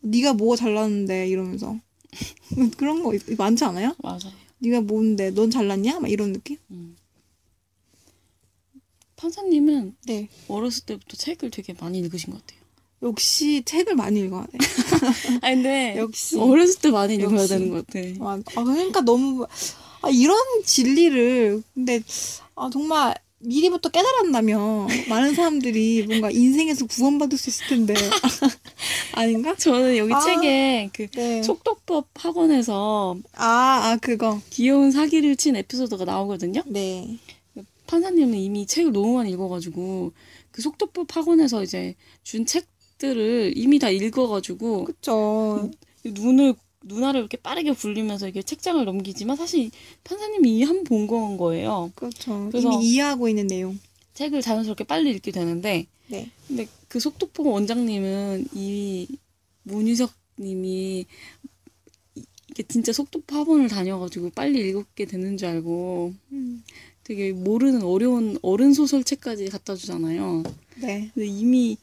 네가 0.00 0.34
뭐가 0.34 0.56
잘났는데 0.56 1.28
이러면서 1.28 1.78
그런 2.76 3.02
거 3.02 3.14
있- 3.14 3.36
많지 3.38 3.64
않아요? 3.64 3.94
맞아요. 4.02 4.32
네가 4.58 4.82
뭔데 4.82 5.30
넌 5.30 5.50
잘났냐? 5.50 6.00
막 6.00 6.10
이런 6.10 6.32
느낌? 6.34 6.58
음. 6.70 6.96
판사님은 9.16 9.96
네. 10.06 10.28
어렸을 10.48 10.84
때부터 10.86 11.16
책을 11.16 11.50
되게 11.50 11.72
많이 11.74 11.98
읽으신 12.00 12.32
것 12.32 12.40
같아요. 12.44 12.59
역시 13.02 13.62
책을 13.64 13.94
많이 13.94 14.20
읽어야 14.20 14.46
돼. 14.46 14.58
아 15.42 15.50
근데 15.50 15.94
역시. 15.96 16.38
어렸을 16.38 16.80
때 16.80 16.90
많이 16.90 17.14
읽어야 17.14 17.34
역시. 17.40 17.48
되는 17.48 17.70
것 17.70 17.86
같아. 17.86 17.98
아, 18.20 18.40
아, 18.56 18.64
그러니까 18.64 19.00
너무 19.00 19.46
아, 20.02 20.10
이런 20.10 20.36
진리를 20.64 21.62
근데 21.74 22.02
아, 22.56 22.68
정말 22.72 23.14
미리부터 23.42 23.88
깨달았다면 23.88 24.88
많은 25.08 25.34
사람들이 25.34 26.04
뭔가 26.06 26.30
인생에서 26.30 26.84
구원받을 26.86 27.38
수 27.38 27.48
있을 27.48 27.68
텐데 27.68 27.94
아닌가? 29.14 29.54
저는 29.54 29.96
여기 29.96 30.12
아. 30.12 30.20
책에 30.20 30.90
그 30.92 31.06
네. 31.08 31.42
속독법 31.42 32.08
학원에서 32.14 33.16
아, 33.34 33.92
아 33.92 33.98
그거. 34.00 34.40
귀여운 34.50 34.90
사기를 34.90 35.36
친 35.36 35.56
에피소드가 35.56 36.04
나오거든요. 36.04 36.62
네. 36.66 37.18
판사님은 37.86 38.34
이미 38.34 38.66
책을 38.66 38.92
너무 38.92 39.14
많이 39.14 39.30
읽어가지고 39.32 40.12
그 40.52 40.62
속독법 40.62 41.16
학원에서 41.16 41.62
이제 41.62 41.94
준 42.22 42.44
책 42.46 42.66
들을 43.10 43.52
이미 43.56 43.78
다 43.78 43.88
읽어가지고 43.90 44.84
그쵸. 44.84 45.70
눈을 46.04 46.54
눈알을 46.84 47.20
이렇게 47.20 47.36
빠르게 47.38 47.72
굴리면서 47.72 48.28
이게 48.28 48.42
책장을 48.42 48.82
넘기지만 48.84 49.36
사실 49.36 49.70
판사님이 50.04 50.50
이미 50.50 50.62
한번본 50.64 51.36
거예요. 51.38 51.90
그렇죠. 51.94 52.48
그래서- 52.50 52.70
이미 52.72 52.86
이해하고 52.90 53.28
있는 53.28 53.46
내용. 53.46 53.78
책을 54.14 54.42
자연스럽게 54.42 54.84
빨리 54.84 55.10
읽게 55.12 55.30
되는데 55.30 55.86
네. 56.08 56.30
근데 56.46 56.66
그 56.88 57.00
속도포 57.00 57.48
원장님은 57.50 58.48
이 58.54 59.06
문유석님이 59.62 61.06
이- 62.16 62.24
이게 62.50 62.62
진짜 62.64 62.92
속도포 62.92 63.34
학원을 63.36 63.68
다녀가지고 63.68 64.30
빨리 64.30 64.68
읽게 64.70 65.06
되는 65.06 65.36
줄 65.38 65.48
알고 65.48 66.12
음. 66.32 66.62
되게 67.04 67.32
모르는 67.32 67.82
어려운 67.82 68.38
어른 68.42 68.72
소설책까지 68.74 69.48
갖다 69.48 69.74
주잖아요. 69.74 70.42
네. 70.80 71.10
근데 71.14 71.26
이미 71.26 71.76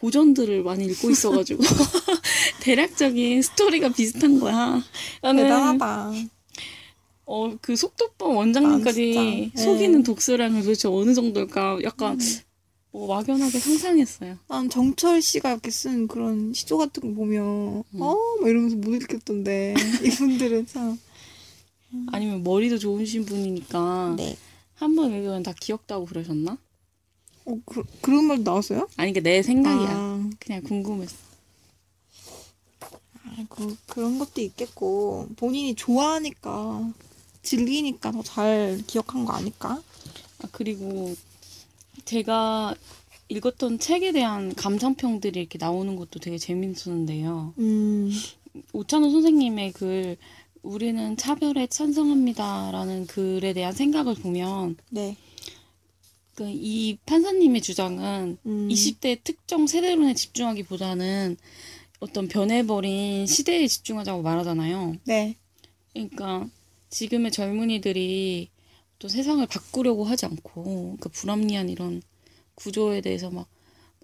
고전들을 0.00 0.62
많이 0.62 0.86
읽고 0.86 1.10
있어가지고 1.10 1.62
대략적인 2.62 3.42
스토리가 3.42 3.90
비슷한 3.90 4.40
거야. 4.40 4.82
대단하다. 5.22 6.12
어, 7.26 7.56
그 7.60 7.76
속도법 7.76 8.36
원장님까지 8.36 9.52
아. 9.54 9.60
속이는 9.60 9.98
네. 9.98 10.02
독서량을 10.02 10.62
도대체 10.62 10.88
어느 10.88 11.12
정도일까 11.12 11.80
약간 11.82 12.18
뭐 12.90 13.06
막연하게 13.14 13.58
상상했어요. 13.58 14.38
난 14.48 14.70
정철 14.70 15.20
씨가 15.20 15.52
이렇게 15.52 15.70
쓴 15.70 16.08
그런 16.08 16.54
시조 16.54 16.78
같은 16.78 17.02
거 17.02 17.14
보면 17.14 17.84
음. 17.94 18.00
어? 18.00 18.16
막 18.40 18.48
이러면서 18.48 18.76
못 18.76 18.94
읽겠던데 18.94 19.74
이분들은 20.04 20.66
참. 20.66 20.98
아니면 22.12 22.42
머리도 22.44 22.78
좋으신 22.78 23.24
분이니까 23.24 24.14
네. 24.16 24.36
한번 24.74 25.12
읽으면 25.12 25.42
다 25.42 25.52
기억다고 25.58 26.06
그러셨나? 26.06 26.56
어, 27.48 27.58
그, 27.64 27.82
그런 28.02 28.24
말도 28.24 28.42
나왔어요? 28.42 28.88
아니 28.96 29.12
그게 29.12 29.22
내 29.22 29.42
생각이야. 29.42 29.88
아, 29.90 30.30
그냥 30.38 30.62
궁금했어. 30.62 31.16
아, 33.24 33.44
그, 33.48 33.76
그런 33.86 34.18
것도 34.18 34.40
있겠고 34.40 35.28
본인이 35.36 35.74
좋아하니까 35.74 36.92
즐기니까 37.42 38.10
더 38.12 38.22
잘 38.22 38.82
기억한 38.86 39.24
거 39.24 39.32
아닐까? 39.32 39.82
아, 40.42 40.48
그리고 40.52 41.14
제가 42.04 42.74
읽었던 43.28 43.78
책에 43.78 44.12
대한 44.12 44.54
감상평들이 44.54 45.40
이렇게 45.40 45.58
나오는 45.58 45.96
것도 45.96 46.18
되게 46.20 46.38
재밌었는데요. 46.38 47.54
음, 47.58 48.10
오찬호 48.72 49.10
선생님의 49.10 49.72
글 49.72 50.16
우리는 50.62 51.16
차별에 51.16 51.66
찬성합니다라는 51.68 53.06
글에 53.06 53.52
대한 53.52 53.72
생각을 53.72 54.14
보면 54.16 54.76
네. 54.90 55.16
그이 56.38 56.98
판사님의 57.04 57.60
주장은 57.62 58.38
음, 58.46 58.68
20대 58.68 59.18
특정 59.24 59.66
세대론에 59.66 60.14
집중하기보다는 60.14 61.36
어떤 61.98 62.28
변해버린 62.28 63.26
시대에 63.26 63.66
집중하자고 63.66 64.22
말하잖아요. 64.22 64.94
네. 65.04 65.34
그러니까 65.92 66.48
지금의 66.90 67.32
젊은이들이 67.32 68.50
또 69.00 69.08
세상을 69.08 69.44
바꾸려고 69.48 70.04
하지 70.04 70.26
않고 70.26 70.98
그 71.00 71.08
불합리한 71.08 71.70
이런 71.70 72.02
구조에 72.54 73.00
대해서 73.00 73.30
막 73.30 73.48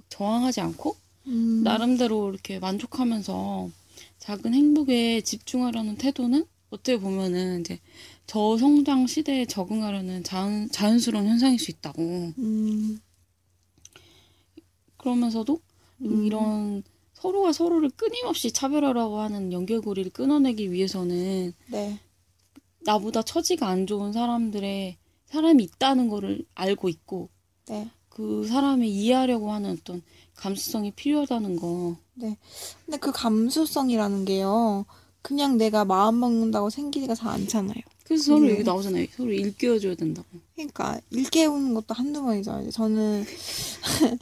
저항하지 0.08 0.60
않고 0.60 0.96
음, 1.28 1.62
나름대로 1.62 2.30
이렇게 2.30 2.58
만족하면서 2.58 3.70
작은 4.18 4.54
행복에 4.54 5.20
집중하려는 5.20 5.98
태도는 5.98 6.46
어떻게 6.70 6.98
보면은 6.98 7.60
이제 7.60 7.78
저성장 8.26 9.06
시대에 9.06 9.44
적응하려는 9.46 10.24
자연, 10.24 10.68
자연스러운 10.70 11.26
현상일 11.26 11.58
수 11.58 11.70
있다고. 11.70 12.02
음, 12.38 13.00
그러면서도 14.96 15.60
음. 16.02 16.24
이런 16.24 16.82
서로가 17.12 17.52
서로를 17.52 17.90
끊임없이 17.90 18.52
차별하라고 18.52 19.18
하는 19.18 19.52
연결고리를 19.52 20.10
끊어내기 20.12 20.72
위해서는 20.72 21.52
네. 21.68 21.98
나보다 22.80 23.22
처지가 23.22 23.66
안 23.66 23.86
좋은 23.86 24.12
사람들의 24.12 24.96
사람이 25.26 25.62
있다는 25.64 26.08
거를 26.08 26.44
알고 26.54 26.88
있고 26.88 27.30
네. 27.66 27.90
그 28.08 28.46
사람을 28.46 28.84
이해하려고 28.84 29.52
하는 29.52 29.76
어떤 29.80 30.02
감수성이 30.36 30.90
필요하다는 30.92 31.56
거. 31.56 31.96
근데 32.84 32.98
그 32.98 33.10
감수성이라는 33.10 34.24
게요. 34.24 34.84
그냥 35.22 35.56
내가 35.56 35.84
마음 35.84 36.20
먹는다고 36.20 36.70
생기지가 36.70 37.14
잘 37.14 37.30
않잖아요. 37.30 37.80
그래서 38.04 38.24
서로 38.24 38.40
네. 38.46 38.52
여기 38.52 38.62
나오잖아요. 38.64 39.06
서로 39.16 39.32
일깨워줘야 39.32 39.94
된다고. 39.94 40.26
그러니까 40.54 41.00
일깨우는 41.10 41.74
것도 41.74 41.94
한두 41.94 42.22
번이죠. 42.22 42.70
저는 42.70 43.24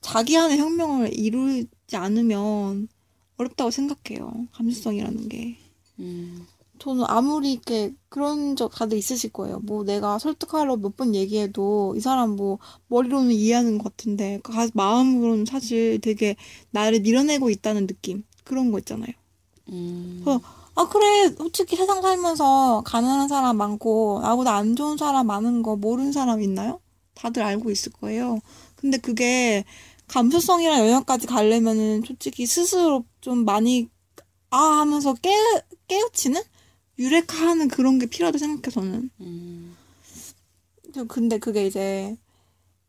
자기 0.00 0.36
안의 0.36 0.58
혁명을 0.58 1.16
이루지 1.16 1.68
않으면 1.96 2.88
어렵다고 3.36 3.70
생각해요. 3.70 4.48
감수성이라는 4.52 5.28
게. 5.28 5.56
음, 6.00 6.44
저는 6.80 7.04
아무리 7.06 7.52
이렇게 7.52 7.94
그런 8.08 8.56
적 8.56 8.72
다들 8.74 8.98
있으실 8.98 9.30
거예요. 9.32 9.60
뭐 9.60 9.84
내가 9.84 10.18
설득하려고 10.18 10.76
몇번 10.88 11.14
얘기해도 11.14 11.94
이 11.96 12.00
사람 12.00 12.30
뭐 12.36 12.58
머리로는 12.88 13.32
이해하는 13.32 13.78
것 13.78 13.96
같은데 13.96 14.40
가- 14.42 14.68
마음으로는 14.74 15.44
사실 15.46 16.00
되게 16.00 16.34
나를 16.70 17.00
밀어내고 17.00 17.50
있다는 17.50 17.86
느낌. 17.86 18.24
그런 18.44 18.72
거 18.72 18.78
있잖아요. 18.80 19.12
음, 19.68 20.22
어, 20.26 20.40
아, 20.78 20.88
그래. 20.88 21.34
솔직히 21.36 21.74
세상 21.74 22.00
살면서 22.02 22.84
가난한 22.86 23.26
사람 23.26 23.56
많고, 23.56 24.20
나보다 24.22 24.54
안 24.54 24.76
좋은 24.76 24.96
사람 24.96 25.26
많은 25.26 25.64
거 25.64 25.74
모르는 25.74 26.12
사람 26.12 26.40
있나요? 26.40 26.80
다들 27.16 27.42
알고 27.42 27.72
있을 27.72 27.90
거예요. 27.90 28.38
근데 28.76 28.96
그게 28.96 29.64
감수성이랑 30.06 30.78
영역까지 30.78 31.26
가려면은 31.26 32.04
솔직히 32.06 32.46
스스로 32.46 33.04
좀 33.20 33.44
많이, 33.44 33.88
아 34.50 34.56
하면서 34.56 35.14
깨, 35.14 35.32
깨우치는? 35.88 36.40
유레카 36.96 37.36
하는 37.36 37.66
그런 37.66 37.98
게 37.98 38.06
필요하다 38.06 38.38
생각해, 38.38 38.72
저는. 38.72 39.10
음, 39.20 39.76
저 40.94 41.02
근데 41.06 41.38
그게 41.38 41.66
이제, 41.66 42.16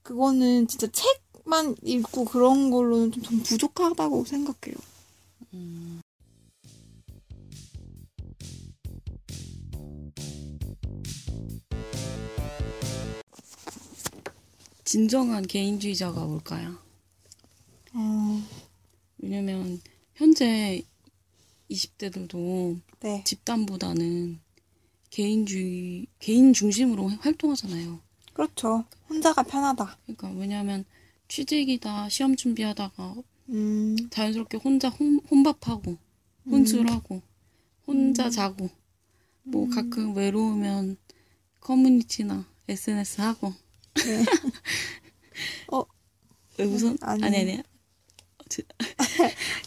그거는 0.04 0.68
진짜 0.68 0.86
책만 0.92 1.76
읽고 1.84 2.26
그런 2.26 2.70
걸로는 2.70 3.12
좀, 3.14 3.24
좀 3.24 3.40
부족하다고 3.42 4.26
생각해요. 4.26 4.76
음. 5.56 6.02
진정한 14.90 15.46
개인주의자가 15.46 16.26
뭘까요? 16.26 16.76
어, 17.94 18.42
왜냐면 19.20 19.80
현재 20.16 20.82
20대들도 21.70 22.82
네. 23.02 23.24
집단보다는 23.24 24.40
개인주의, 25.12 26.08
개인 26.18 26.54
중심으로 26.54 27.08
활동하잖아요. 27.08 28.00
그렇죠. 28.34 28.84
혼자가 29.08 29.44
편하다. 29.44 30.00
그러니까 30.08 30.32
왜냐면 30.32 30.86
취직이다 31.28 32.10
시험 32.10 32.36
준비하다가 32.36 33.14
음, 33.50 33.96
자연스럽게 34.10 34.58
혼자 34.58 34.90
혼, 34.90 35.20
혼밥하고 35.30 35.98
혼술하고 36.50 37.22
혼자 37.86 38.26
음. 38.26 38.32
자고 38.32 38.70
뭐 39.44 39.66
음. 39.66 39.70
가끔 39.70 40.16
외로우면 40.16 40.98
커뮤니티나 41.60 42.48
SNS 42.68 43.22
하고 43.22 43.54
네. 44.06 44.26
어, 45.72 45.84
왜 46.58 46.66
우선 46.66 46.98
아니. 47.02 47.24
아니 47.24 47.38
아니 47.38 47.62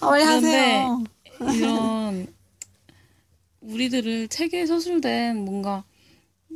아, 0.01 0.07
빨리 0.09 0.25
하세요. 0.25 1.05
이런 1.55 2.35
우리들을 3.61 4.29
책에 4.29 4.67
서술된 4.67 5.45
뭔가 5.45 5.85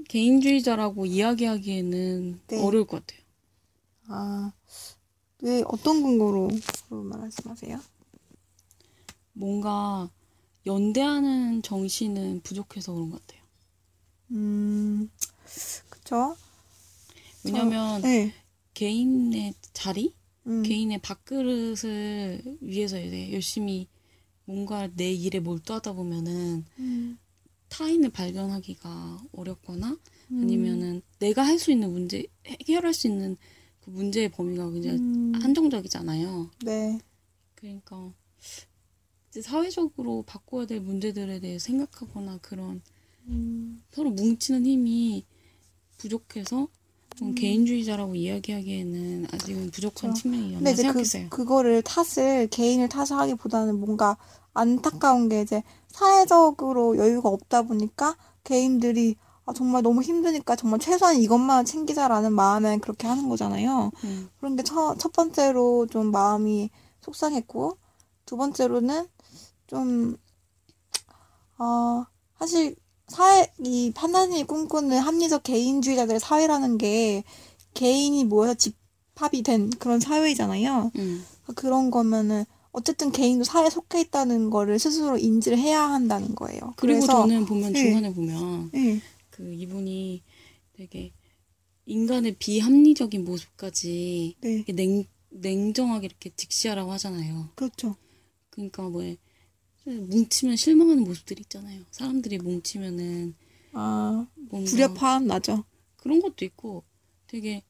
개인주의자라고 0.08 1.06
이야기하기에는 1.06 2.40
네. 2.48 2.62
어려울 2.62 2.86
것 2.86 3.04
같아요. 3.06 3.20
아, 4.08 4.52
왜 5.42 5.62
어떤 5.66 6.02
근거로 6.02 6.50
말씀하세요? 6.90 7.80
뭔가 9.32 10.10
연대하는 10.66 11.62
정신은 11.62 12.40
부족해서 12.42 12.92
그런 12.92 13.10
것 13.10 13.20
같아요. 13.20 13.42
음, 14.32 15.10
그쵸? 15.90 16.36
왜냐면 17.46 18.02
네. 18.02 18.32
개인의 18.74 19.54
자리, 19.72 20.14
음, 20.46 20.62
개인의 20.62 20.98
밥그릇을 21.00 22.58
위해서 22.60 23.00
이제 23.00 23.32
열심히 23.32 23.88
뭔가 24.44 24.88
내 24.94 25.12
일에 25.12 25.40
몰두하다 25.40 25.92
보면은 25.94 26.64
음, 26.78 27.18
타인을 27.68 28.10
발견하기가 28.10 29.24
어렵거나 29.32 29.98
음, 30.30 30.42
아니면은 30.42 31.02
내가 31.18 31.42
할 31.44 31.58
수 31.58 31.70
있는 31.72 31.92
문제 31.92 32.26
해결할 32.46 32.94
수 32.94 33.06
있는 33.08 33.36
그 33.80 33.90
문제의 33.90 34.30
범위가 34.30 34.70
굉장히 34.70 34.98
음, 34.98 35.32
한정적이잖아요. 35.34 36.50
네. 36.64 36.98
그러니까 37.54 38.12
사회적으로 39.40 40.22
바꿔야 40.22 40.66
될 40.66 40.80
문제들에 40.80 41.40
대해 41.40 41.58
생각하거나 41.58 42.38
그런 42.38 42.82
음, 43.28 43.82
서로 43.90 44.10
뭉치는 44.10 44.64
힘이 44.64 45.24
부족해서 45.98 46.46
좀 46.56 46.68
음. 47.22 47.34
개인주의자라고 47.34 48.14
이야기하기에는 48.14 49.26
아직은 49.32 49.70
부족한 49.70 50.10
그렇죠. 50.10 50.22
측면이 50.22 50.54
근데 50.54 50.72
이제 50.72 50.82
그, 50.82 50.86
생각했어요. 50.88 51.28
그거를 51.30 51.82
탓을, 51.82 52.48
개인을 52.48 52.88
탓을 52.88 53.12
하기보다는 53.12 53.78
뭔가 53.78 54.16
안타까운 54.54 55.28
게 55.28 55.42
이제 55.42 55.62
사회적으로 55.88 56.96
여유가 56.96 57.28
없다 57.28 57.62
보니까 57.62 58.16
개인들이 58.44 59.16
아, 59.46 59.52
정말 59.52 59.82
너무 59.82 60.02
힘드니까 60.02 60.56
정말 60.56 60.80
최소한 60.80 61.16
이것만 61.16 61.64
챙기자라는 61.64 62.32
마음에 62.32 62.78
그렇게 62.78 63.06
하는 63.06 63.28
거잖아요. 63.28 63.92
음. 64.02 64.28
그런 64.38 64.56
게 64.56 64.64
첫, 64.64 64.98
첫 64.98 65.12
번째로 65.12 65.86
좀 65.86 66.10
마음이 66.10 66.70
속상했고, 67.00 67.78
두 68.24 68.36
번째로는 68.36 69.06
좀, 69.68 70.16
어, 71.58 72.04
사실 72.40 72.74
사회, 73.08 73.50
이 73.64 73.92
판단이 73.94 74.44
꿈꾸는 74.44 74.98
합리적 74.98 75.42
개인주의자들의 75.44 76.20
사회라는 76.20 76.78
게 76.78 77.24
개인이 77.74 78.24
모여서 78.24 78.54
집합이 78.54 79.42
된 79.42 79.70
그런 79.70 80.00
사회이잖아요. 80.00 80.90
음. 80.96 81.24
그런 81.54 81.90
거면은 81.90 82.44
어쨌든 82.72 83.10
개인도 83.10 83.44
사회에 83.44 83.70
속해 83.70 84.00
있다는 84.02 84.50
거를 84.50 84.78
스스로 84.78 85.16
인지를 85.16 85.58
해야 85.58 85.82
한다는 85.82 86.34
거예요. 86.34 86.60
그리고 86.76 87.00
그래서 87.00 87.22
저는 87.22 87.46
보면 87.46 87.72
네. 87.72 87.80
중간에 87.80 88.12
보면 88.12 88.70
네, 88.72 89.00
그 89.30 89.54
이분이 89.54 90.22
되게 90.74 91.12
인간의 91.86 92.36
비합리적인 92.38 93.24
모습까지 93.24 94.36
네, 94.40 94.64
냉 94.74 95.04
냉정하게 95.30 96.06
이렇게 96.06 96.30
직시하라고 96.36 96.92
하잖아요. 96.92 97.48
그렇죠. 97.54 97.96
그러니까 98.50 98.82
뭐 98.82 99.02
뭉치면 99.90 100.56
실망하는 100.56 101.04
모습들이 101.04 101.42
있잖아요. 101.42 101.82
사람들이 101.90 102.38
뭉치면은 102.38 103.34
아, 103.72 104.26
불협화음 104.50 105.26
나죠. 105.26 105.64
그런 105.96 106.20
것도 106.20 106.44
있고 106.44 106.84
되게 107.26 107.62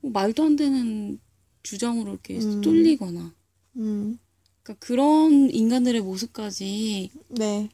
뭐 0.00 0.10
말도 0.10 0.42
안 0.42 0.56
되는 0.56 1.20
주장으로 1.62 2.12
이렇게 2.12 2.38
음. 2.38 2.62
쏠리거나 2.62 3.34
음, 3.76 4.18
그러니까 4.62 4.86
그런 4.86 5.50
인간들의 5.50 6.00
모습까지 6.00 7.10
네, 7.28 7.68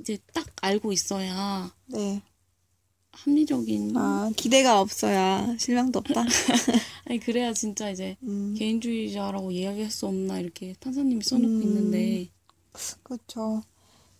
이제 0.00 0.18
딱 0.32 0.46
알고 0.62 0.92
있어야 0.92 1.74
네. 1.86 2.22
합리적인 3.12 3.96
아, 3.96 4.30
기대가 4.36 4.80
없어야 4.80 5.56
실망도 5.58 6.00
없다. 6.00 6.24
아니 7.06 7.20
그래야 7.20 7.52
진짜 7.52 7.90
이제 7.90 8.16
음, 8.22 8.54
개인주의자라고 8.58 9.52
이야기할 9.52 9.90
수 9.90 10.06
없나 10.06 10.40
이렇게 10.40 10.74
판사님이 10.80 11.22
써놓고 11.22 11.54
음. 11.54 11.62
있는데 11.62 12.28
그렇죠. 13.02 13.62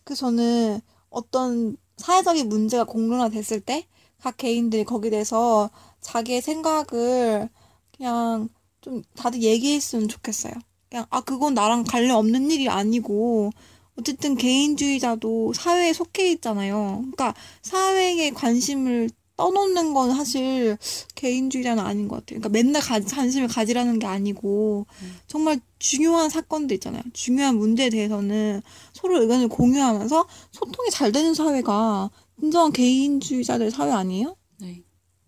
그 0.05 0.15
저는 0.15 0.81
어떤 1.11 1.77
사회적인 1.97 2.49
문제가 2.49 2.85
공론화됐을 2.85 3.61
때 3.61 3.87
각 4.25 4.39
개인들이 4.39 4.85
거기에 4.85 5.11
대해서 5.11 5.69
자기의 6.01 6.41
생각을 6.41 7.51
그냥 7.95 8.49
좀 8.81 9.03
다들 9.17 9.43
얘기했으면 9.43 10.09
좋겠어요. 10.09 10.55
그냥 10.89 11.05
아 11.11 11.21
그건 11.21 11.53
나랑 11.53 11.85
관련 11.85 12.17
없는 12.17 12.51
일이 12.51 12.71
아니고 12.71 13.51
어쨌든 13.99 14.35
개인주의자도 14.37 15.53
사회에 15.53 15.93
속해 15.93 16.31
있잖아요. 16.33 17.01
그러니까 17.01 17.35
사회에 17.61 18.31
관심을 18.31 19.11
떠놓는 19.37 19.95
건 19.95 20.15
사실 20.15 20.79
개인주의자는 21.15 21.85
아닌 21.85 22.09
것 22.09 22.17
같아요. 22.17 22.41
그러니까 22.41 22.49
맨날 22.51 22.83
가, 22.83 23.01
관심을 23.01 23.49
가지라는 23.49 23.99
게 23.99 24.07
아니고 24.07 24.87
정말 25.27 25.61
중요한 25.79 26.31
사건들 26.31 26.75
있잖아요. 26.77 27.03
중요한 27.13 27.57
문제에 27.57 27.91
대해서는 27.91 28.63
서로 28.93 29.21
의견을 29.23 29.49
공유하면서 29.49 30.29
소통이 30.53 30.91
잘 30.91 31.11
되는 31.13 31.35
사회가 31.35 32.11
진정한 32.41 32.73
개인주의자들 32.73 33.71
사회 33.71 33.91
아니에요? 33.91 34.37
네. 34.61 34.85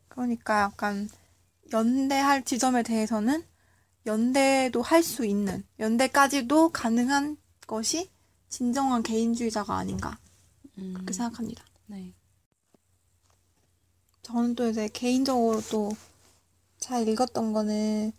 그러니까 0.09 0.63
약간 0.63 1.09
연대할 1.73 2.45
지점에 2.45 2.83
대해서는 2.83 3.43
연대도 4.07 4.83
할 4.83 5.03
수 5.03 5.25
있는, 5.27 5.65
연대까지도 5.81 6.71
가능한 6.71 7.37
것이 7.67 8.09
진정한 8.49 9.03
개인주의자가 9.03 9.77
아닌가 9.77 10.19
음, 10.79 10.93
그렇게 10.95 11.13
생각합니다. 11.13 11.65
네. 11.87 12.15
저는 14.27 14.55
또 14.55 14.69
이제 14.69 14.89
개인적으로 14.93 15.61
또 15.71 15.91
잘 16.79 17.09
읽었던 17.09 17.53
거는 17.53 18.13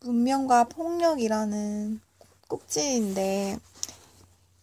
문명과 0.00 0.64
폭력이라는 0.64 2.00
꼭지인데 2.48 3.58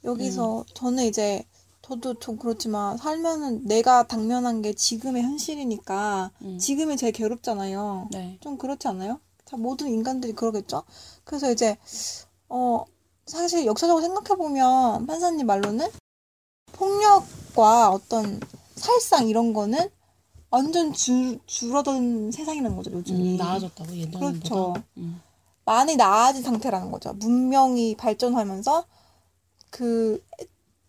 여기서 0.03 0.65
저는 0.73 1.05
이제 1.05 1.45
저도 1.81 2.15
좀 2.15 2.37
그렇지만 2.37 2.97
살면은 2.97 3.65
내가 3.65 4.07
당면한 4.07 4.61
게 4.61 4.73
지금의 4.73 5.23
현실이니까 5.23 6.31
음. 6.41 6.57
지금이 6.57 6.97
제일 6.97 7.13
괴롭잖아요. 7.13 8.09
네. 8.11 8.37
좀 8.41 8.57
그렇지 8.57 8.87
않나요? 8.87 9.19
자, 9.45 9.55
모든 9.55 9.87
인간들이 9.87 10.33
그러겠죠? 10.33 10.83
그래서 11.23 11.51
이제, 11.51 11.77
어, 12.49 12.83
사실 13.27 13.67
역사적으로 13.67 14.01
생각해 14.01 14.35
보면, 14.35 15.05
판사님 15.05 15.45
말로는 15.45 15.87
폭력과 16.73 17.91
어떤 17.91 18.39
살상 18.75 19.27
이런 19.27 19.53
거는 19.53 19.89
완전 20.55 20.93
줄, 20.93 21.37
줄어든 21.45 22.31
세상이라는 22.31 22.77
거죠, 22.77 22.89
요즘이. 22.91 23.33
음, 23.33 23.37
나아졌다고 23.37 23.93
예전보다. 23.93 24.31
그렇죠. 24.31 24.73
음. 24.95 25.21
많이 25.65 25.97
나아진 25.97 26.43
상태라는 26.43 26.91
거죠. 26.91 27.11
문명이 27.13 27.95
발전하면서 27.97 28.85
그 29.69 30.23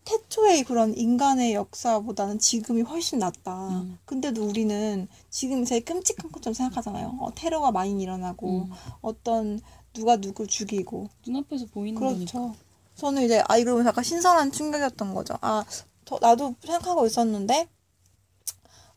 태초의 0.05 0.63
그런 0.63 0.97
인간의 0.97 1.55
역사보다는 1.55 2.39
지금이 2.39 2.83
훨씬 2.83 3.19
낫다. 3.19 3.71
음. 3.71 3.99
근데도 4.05 4.47
우리는 4.47 5.09
지금 5.31 5.65
제일 5.65 5.85
끔찍한 5.85 6.31
것처럼 6.31 6.55
생각하잖아요. 6.55 7.19
어, 7.21 7.35
테러가 7.35 7.73
많이 7.73 8.01
일어나고 8.01 8.67
음. 8.67 8.71
어떤 9.01 9.59
누가 9.93 10.17
누굴 10.17 10.47
죽이고 10.47 11.09
눈앞에서 11.27 11.67
보이는 11.73 12.01
거니까. 12.01 12.31
그렇죠. 12.31 12.55
저는 12.95 13.25
이제 13.25 13.43
아 13.49 13.57
이거 13.57 13.85
약간 13.85 14.05
신선한 14.05 14.53
충격이었던 14.53 15.13
거죠. 15.13 15.35
아, 15.41 15.65
저 16.05 16.19
나도 16.21 16.55
생각하고 16.61 17.05
있었는데 17.05 17.69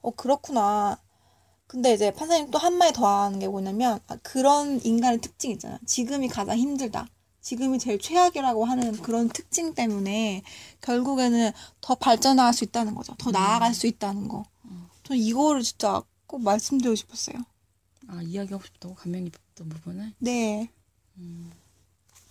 어 0.02 0.12
그렇구나. 0.12 0.98
근데 1.68 1.94
이제 1.94 2.12
판사님 2.12 2.50
또 2.52 2.58
한 2.58 2.74
마디 2.78 2.94
더 2.94 3.08
하는 3.26 3.40
게 3.40 3.48
뭐냐면 3.48 4.00
아, 4.08 4.18
그런 4.24 4.84
인간의 4.84 5.22
특징 5.22 5.52
있잖아요. 5.52 5.80
지금이 5.86 6.28
가장 6.30 6.58
힘들다. 6.58 7.08
지금이 7.42 7.80
제일 7.80 8.00
최악이라고 8.00 8.66
하는 8.66 8.94
그런 9.02 9.30
특징 9.30 9.74
때문에 9.74 10.44
결국에는 10.82 11.52
더 11.82 11.96
발전할 11.96 12.54
수 12.54 12.64
있다는 12.64 12.96
거죠. 12.96 13.16
더 13.18 13.32
나아갈 13.32 13.74
수 13.74 13.88
있다는 13.88 14.28
거. 14.28 14.44
저는 15.04 15.22
이거를 15.22 15.64
진짜 15.64 16.02
꼭 16.28 16.42
말씀드리고 16.42 16.96
싶었어요. 16.96 17.38
아 18.08 18.22
이야기하고 18.24 18.64
싶다고 18.66 18.96
감명 18.96 19.26
깊었던 19.26 19.70
부분을. 19.70 20.14
네. 20.20 20.70
음. 21.18 21.52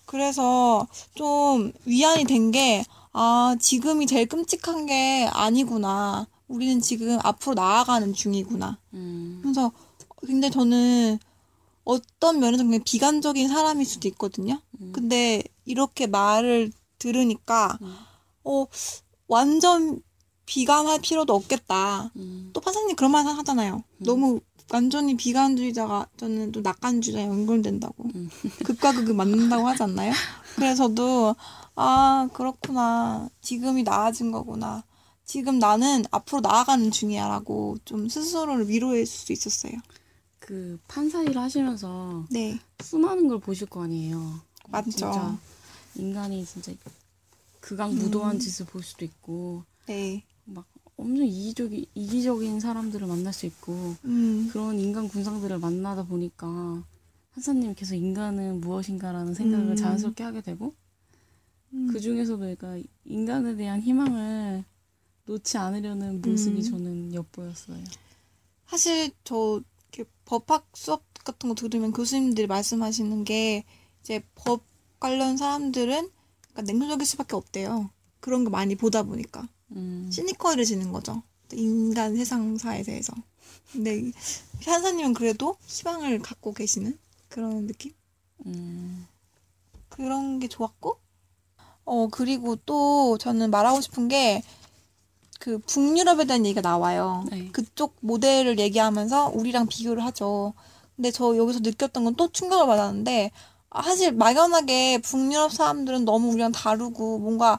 그래서 0.06 0.86
좀 1.14 1.72
위안이 1.84 2.24
된 2.24 2.50
게, 2.50 2.82
아, 3.12 3.56
지금이 3.60 4.06
제일 4.06 4.26
끔찍한 4.26 4.86
게 4.86 5.28
아니구나. 5.32 6.26
우리는 6.48 6.80
지금 6.80 7.18
앞으로 7.22 7.54
나아가는 7.54 8.12
중이구나. 8.12 8.78
음. 8.94 9.40
그래서 9.42 9.70
근데 10.16 10.50
저는 10.50 11.18
어떤 11.84 12.40
면에서 12.40 12.64
그냥 12.64 12.82
비관적인 12.84 13.48
사람일 13.48 13.86
수도 13.86 14.08
있거든요. 14.08 14.60
음. 14.80 14.92
근데 14.92 15.42
이렇게 15.64 16.06
말을 16.06 16.72
들으니까, 16.98 17.78
음. 17.80 17.94
어, 18.44 18.66
완전 19.26 20.02
비관할 20.46 21.00
필요도 21.00 21.34
없겠다. 21.34 22.10
음. 22.16 22.50
또 22.52 22.60
판사님 22.60 22.96
그런 22.96 23.12
말 23.12 23.26
하잖아요. 23.26 23.84
너무 23.98 24.40
완전히 24.70 25.16
비관주의자가 25.16 26.08
저는 26.16 26.52
또 26.52 26.60
낙관주의자 26.60 27.22
연결된다고 27.22 28.04
음. 28.14 28.28
극과 28.64 28.92
극을 28.92 29.14
맞는다고 29.14 29.66
하지 29.66 29.82
않나요? 29.82 30.12
그래서 30.56 30.88
저도 30.88 31.34
아 31.74 32.28
그렇구나 32.32 33.28
지금이 33.40 33.82
나아진 33.82 34.30
거구나 34.30 34.84
지금 35.28 35.58
나는 35.58 36.04
앞으로 36.10 36.40
나아가는 36.40 36.90
중이야라고 36.90 37.76
좀 37.84 38.08
스스로를 38.08 38.66
위로할 38.68 39.04
수 39.04 39.30
있었어요. 39.30 39.72
그 40.38 40.78
판사 40.88 41.22
일 41.22 41.38
하시면서 41.38 42.24
네 42.30 42.58
수많은 42.80 43.28
걸 43.28 43.38
보실 43.38 43.66
거 43.68 43.82
아니에요. 43.82 44.40
맞죠. 44.68 44.90
진짜 44.90 45.38
인간이 45.96 46.46
진짜 46.46 46.72
극악무도한 47.60 48.36
음. 48.36 48.40
짓을 48.40 48.64
볼 48.64 48.82
수도 48.82 49.04
있고 49.04 49.64
네 49.86 50.24
막 50.46 50.64
엄청 50.96 51.26
이기적인 51.26 51.84
이기적인 51.94 52.60
사람들을 52.60 53.06
만날 53.06 53.34
수 53.34 53.44
있고 53.44 53.96
음, 54.06 54.48
그런 54.50 54.78
인간 54.78 55.08
군상들을 55.08 55.58
만나다 55.58 56.04
보니까 56.04 56.82
판사님 57.34 57.74
계속 57.74 57.96
인간은 57.96 58.62
무엇인가라는 58.62 59.34
생각을 59.34 59.68
음. 59.70 59.76
자연스럽게 59.76 60.24
하게 60.24 60.40
되고 60.40 60.74
음. 61.74 61.88
그 61.92 62.00
중에서도 62.00 62.38
그러니까 62.38 62.78
인간에 63.04 63.54
대한 63.56 63.82
희망을 63.82 64.64
놓지 65.28 65.58
않으려는 65.58 66.22
모습이 66.22 66.58
음. 66.58 66.62
저는 66.62 67.14
엿보였어요. 67.14 67.84
사실 68.66 69.10
저 69.24 69.60
이렇게 69.92 70.10
법학 70.24 70.66
수업 70.74 71.02
같은 71.22 71.50
거 71.50 71.54
들으면 71.54 71.92
교수님들이 71.92 72.46
말씀하시는 72.46 73.24
게 73.24 73.64
이제 74.00 74.22
법 74.34 74.62
관련 74.98 75.36
사람들은 75.36 76.10
약간 76.50 76.64
냉소적일 76.64 77.06
수밖에 77.06 77.36
없대요. 77.36 77.90
그런 78.20 78.44
거 78.44 78.50
많이 78.50 78.74
보다 78.74 79.02
보니까. 79.02 79.46
음. 79.72 80.08
시니컬해지는 80.10 80.92
거죠. 80.92 81.22
인간 81.52 82.16
세상사에 82.16 82.82
대해서. 82.82 83.12
근데 83.72 83.98
이 83.98 84.12
판사님은 84.64 85.12
그래도 85.14 85.56
희망을 85.66 86.20
갖고 86.20 86.52
계시는 86.52 86.98
그런 87.28 87.66
느낌? 87.66 87.92
음. 88.46 89.06
그런 89.88 90.38
게 90.38 90.48
좋았고, 90.48 90.98
어, 91.84 92.08
그리고 92.08 92.56
또 92.56 93.18
저는 93.18 93.50
말하고 93.50 93.80
싶은 93.80 94.08
게, 94.08 94.42
그 95.38 95.58
북유럽에 95.60 96.24
대한 96.24 96.44
얘기가 96.44 96.60
나와요. 96.60 97.24
네. 97.30 97.48
그쪽 97.52 97.96
모델을 98.00 98.58
얘기하면서 98.58 99.30
우리랑 99.34 99.66
비교를 99.68 100.04
하죠. 100.06 100.52
근데 100.96 101.10
저 101.12 101.36
여기서 101.36 101.60
느꼈던 101.60 102.04
건 102.04 102.14
또 102.16 102.28
충격을 102.28 102.66
받았는데, 102.66 103.30
아, 103.70 103.82
사실 103.82 104.12
막연하게 104.12 104.98
북유럽 104.98 105.52
사람들은 105.52 106.04
너무 106.04 106.30
우리랑 106.32 106.52
다르고 106.52 107.18
뭔가 107.20 107.58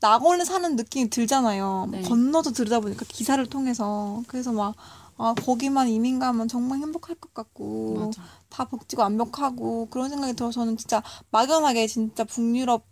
낙원에 0.00 0.44
사는 0.44 0.76
느낌이 0.76 1.08
들잖아요. 1.08 1.88
네. 1.90 2.02
건너서 2.02 2.52
들다 2.52 2.80
보니까 2.80 3.06
기사를 3.08 3.44
통해서. 3.46 4.22
그래서 4.28 4.52
막, 4.52 4.74
아, 5.16 5.32
거기만 5.34 5.88
이민 5.88 6.18
가면 6.18 6.48
정말 6.48 6.80
행복할 6.80 7.16
것 7.16 7.32
같고, 7.32 7.94
맞아. 7.98 8.22
다 8.50 8.64
복지가 8.66 9.04
완벽하고, 9.04 9.88
그런 9.90 10.10
생각이 10.10 10.34
들어서 10.34 10.60
저는 10.60 10.76
진짜 10.76 11.02
막연하게 11.30 11.86
진짜 11.86 12.24
북유럽 12.24 12.84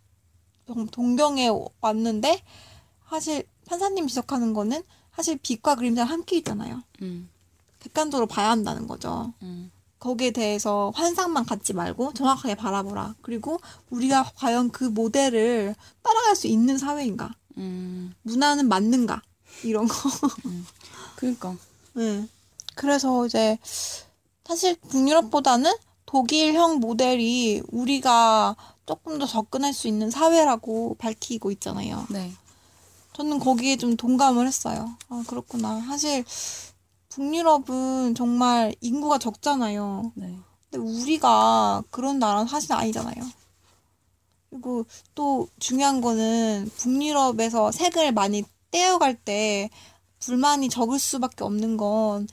동- 0.64 0.86
동경에 0.86 1.50
왔는데, 1.82 2.40
사실 3.10 3.44
판사님 3.66 4.06
지적하는 4.06 4.52
거는 4.54 4.82
사실 5.14 5.38
빛과 5.40 5.76
그림자가 5.76 6.10
함께 6.10 6.36
있잖아요. 6.38 6.82
음, 7.02 7.28
객관적으로 7.80 8.26
봐야 8.26 8.50
한다는 8.50 8.86
거죠. 8.86 9.32
음, 9.42 9.70
거기에 9.98 10.32
대해서 10.32 10.92
환상만 10.94 11.46
갖지 11.46 11.72
말고 11.72 12.12
정확하게 12.12 12.56
바라보라. 12.56 13.14
그리고 13.22 13.58
우리가 13.90 14.30
과연 14.36 14.70
그 14.70 14.84
모델을 14.84 15.74
따라갈 16.02 16.36
수 16.36 16.46
있는 16.46 16.76
사회인가? 16.76 17.34
음. 17.56 18.14
문화는 18.22 18.68
맞는가? 18.68 19.22
이런 19.62 19.88
거. 19.88 19.94
그러니까. 21.16 21.56
네. 21.94 22.28
그래서 22.74 23.24
이제 23.24 23.56
사실 24.44 24.76
북유럽보다는 24.88 25.72
독일형 26.06 26.80
모델이 26.80 27.62
우리가 27.68 28.56
조금 28.84 29.18
더 29.18 29.26
접근할 29.26 29.72
수 29.72 29.88
있는 29.88 30.10
사회라고 30.10 30.96
밝히고 30.98 31.50
있잖아요. 31.52 32.06
네. 32.10 32.32
저는 33.14 33.38
거기에 33.38 33.76
좀 33.76 33.96
동감을 33.96 34.46
했어요. 34.46 34.96
아, 35.08 35.24
그렇구나. 35.26 35.80
사실 35.82 36.24
북유럽은 37.08 38.14
정말 38.16 38.74
인구가 38.80 39.18
적잖아요. 39.18 40.12
네. 40.16 40.36
근데 40.70 40.84
우리가 40.84 41.82
그런 41.90 42.18
나라는 42.18 42.48
사실 42.48 42.72
아니잖아요. 42.72 43.24
그리고 44.50 44.84
또 45.14 45.48
중요한 45.60 46.00
거는 46.00 46.70
북유럽에서 46.76 47.70
색을 47.70 48.12
많이 48.12 48.44
떼어갈 48.72 49.14
때 49.14 49.70
불만이 50.18 50.68
적을 50.68 50.98
수밖에 50.98 51.44
없는 51.44 51.76
건 51.76 52.26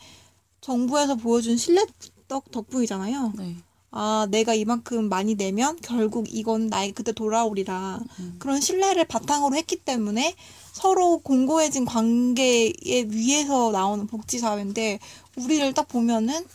정부에서 0.62 1.16
보여준 1.16 1.58
신뢰 1.58 1.86
덕- 2.28 2.50
덕분이잖아요. 2.52 3.34
네. 3.36 3.56
아, 3.92 4.26
내가 4.32 4.54
이만큼 4.54 5.10
많이 5.10 5.36
내면 5.36 5.78
결국 5.82 6.28
이건 6.30 6.68
나에게 6.68 6.94
그때 6.94 7.12
돌아오리라. 7.12 8.00
음. 8.20 8.36
그런 8.40 8.62
신뢰를 8.62 9.06
바탕으로 9.06 9.56
했기 9.56 9.76
때문에 9.76 10.36
서로 10.72 11.20
공고해진 11.20 11.84
관계에 11.86 12.72
위에서 13.10 13.72
나오는 13.72 14.08
복지사회인데 14.08 15.00
우리를 15.36 15.74
딱 15.74 15.90
보면은 15.90 16.46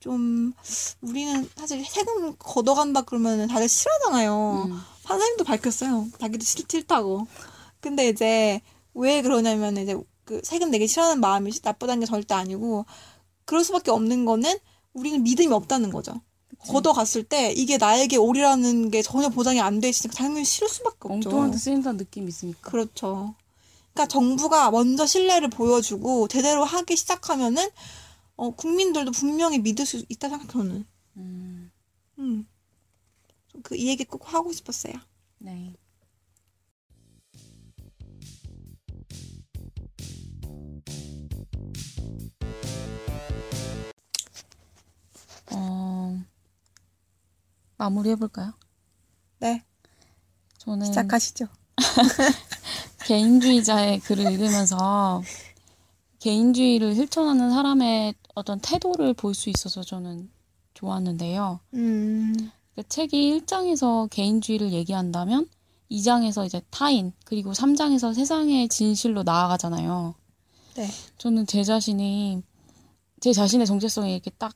좀 0.00 0.54
우리는 1.02 1.48
사실 1.56 1.84
세금 1.84 2.34
걷어간다 2.38 3.02
그러면은 3.02 3.46
다들 3.46 3.68
싫어하잖아요. 3.68 4.64
음. 4.68 4.80
판사님도 5.04 5.44
밝혔어요. 5.44 6.06
자기도 6.18 6.44
싫, 6.44 6.64
싫다고. 6.66 7.26
근데 7.80 8.08
이제 8.08 8.60
왜 8.94 9.20
그러냐면 9.20 9.76
이제 9.76 9.96
그 10.24 10.40
세금 10.42 10.70
내기 10.70 10.88
싫어하는 10.88 11.20
마음이 11.20 11.52
나쁘다는 11.62 12.00
게 12.00 12.06
절대 12.06 12.34
아니고 12.34 12.86
그럴 13.44 13.62
수밖에 13.62 13.90
없는 13.90 14.24
거는 14.24 14.58
우리는 14.94 15.22
믿음이 15.22 15.52
없다는 15.52 15.92
거죠. 15.92 16.14
걷어갔을 16.72 17.22
때 17.24 17.52
이게 17.52 17.76
나에게 17.78 18.16
오리라는 18.16 18.90
게 18.90 19.02
전혀 19.02 19.28
보장이 19.28 19.60
안 19.60 19.80
돼 19.80 19.88
있으니까 19.88 20.16
당연히 20.18 20.44
싫을 20.44 20.68
수밖에 20.68 20.96
없죠. 21.02 21.12
엉뚱한데 21.28 21.58
쓰인다는 21.58 21.96
느낌이 21.98 22.28
있으니까. 22.28 22.70
그렇죠. 22.70 23.34
그러니까 23.92 24.08
정부가 24.08 24.70
먼저 24.70 25.06
신뢰를 25.06 25.48
보여주고 25.48 26.28
제대로 26.28 26.64
하기 26.64 26.96
시작하면은 26.96 27.66
어, 28.36 28.50
국민들도 28.50 29.12
분명히 29.12 29.58
믿을 29.58 29.86
수 29.86 30.04
있다 30.08 30.28
생각해 30.28 30.50
저는. 30.52 30.84
음. 31.16 31.70
음. 32.18 32.46
그 33.62 33.74
이 33.76 33.88
얘기 33.88 34.04
꼭 34.04 34.32
하고 34.34 34.52
싶었어요. 34.52 34.92
네. 35.38 35.72
어, 45.52 45.95
마무리해볼까요? 47.76 48.52
네, 49.40 49.62
저는 50.58 50.86
시작하시죠. 50.86 51.46
개인주의자의 53.06 54.00
글을 54.00 54.32
읽으면서 54.32 55.22
개인주의를 56.18 56.94
실천하는 56.94 57.50
사람의 57.50 58.14
어떤 58.34 58.58
태도를 58.60 59.14
볼 59.14 59.34
수 59.34 59.50
있어서 59.50 59.82
저는 59.82 60.30
좋았는데요. 60.74 61.60
음, 61.74 62.34
그 62.74 62.82
책이 62.88 63.40
1장에서 63.40 64.08
개인주의를 64.10 64.72
얘기한다면 64.72 65.48
2장에서 65.90 66.44
이제 66.44 66.60
타인, 66.70 67.12
그리고 67.24 67.52
3장에서 67.52 68.12
세상의 68.14 68.68
진실로 68.68 69.22
나아가잖아요. 69.22 70.14
네. 70.74 70.88
저는 71.16 71.46
제 71.46 71.62
자신이, 71.62 72.42
제 73.20 73.32
자신의 73.32 73.66
정체성이 73.66 74.12
이렇게 74.12 74.30
딱 74.32 74.54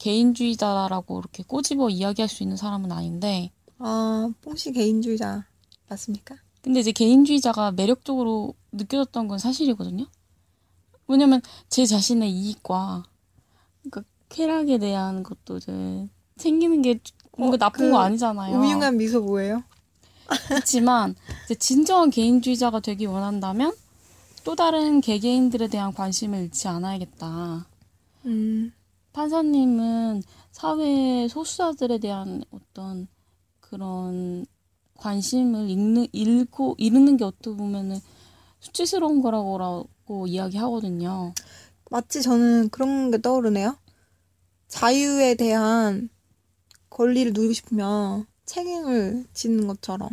개인주의자라고 0.00 1.20
이렇게 1.20 1.42
꼬집어 1.44 1.88
이야기할 1.90 2.28
수 2.28 2.42
있는 2.42 2.56
사람은 2.56 2.90
아닌데, 2.90 3.52
아, 3.78 4.28
뽕씨 4.42 4.72
개인주의자 4.72 5.46
맞습니까? 5.88 6.34
근데 6.62 6.80
이제 6.80 6.90
개인주의자가 6.92 7.72
매력적으로 7.72 8.54
느껴졌던 8.72 9.28
건 9.28 9.38
사실이거든요. 9.38 10.06
왜냐면 11.06 11.40
제 11.68 11.86
자신의 11.86 12.30
이익과, 12.30 13.04
그러니까 13.82 14.02
쾌락에 14.28 14.78
대한 14.78 15.22
것도 15.22 15.58
이제 15.58 16.08
챙기는 16.38 16.82
게 16.82 16.98
뭔가 17.36 17.54
어, 17.54 17.58
나쁜 17.58 17.86
그 17.86 17.90
거 17.92 17.98
아니잖아요. 18.00 18.58
우융한 18.58 18.96
미소 18.96 19.20
뭐예요? 19.20 19.62
그렇지만 20.48 21.14
이제 21.44 21.54
진정한 21.56 22.10
개인주의자가 22.10 22.80
되기 22.80 23.06
원한다면 23.06 23.74
또 24.44 24.54
다른 24.54 25.00
개개인들에 25.00 25.68
대한 25.68 25.92
관심을 25.92 26.44
잃지 26.44 26.68
않아야겠다. 26.68 27.66
음, 28.26 28.72
판사님은 29.12 30.22
사회 30.52 31.28
소수자들에 31.28 31.98
대한 31.98 32.42
어떤 32.50 33.08
그런 33.60 34.46
관심을 34.94 35.68
잃는, 35.70 36.06
잃고, 36.12 36.76
잃는 36.78 37.16
게 37.16 37.24
어떻게 37.24 37.56
보면은 37.56 37.98
수치스러운 38.60 39.22
거라고 39.22 39.58
라고 39.58 40.26
이야기하거든요. 40.26 41.32
마치 41.90 42.22
저는 42.22 42.68
그런 42.68 43.10
게 43.10 43.20
떠오르네요. 43.20 43.76
자유에 44.68 45.34
대한 45.34 46.10
권리를 46.90 47.32
누리고 47.32 47.52
싶으면 47.52 48.26
책임을 48.44 49.26
지는 49.32 49.66
것처럼 49.66 50.10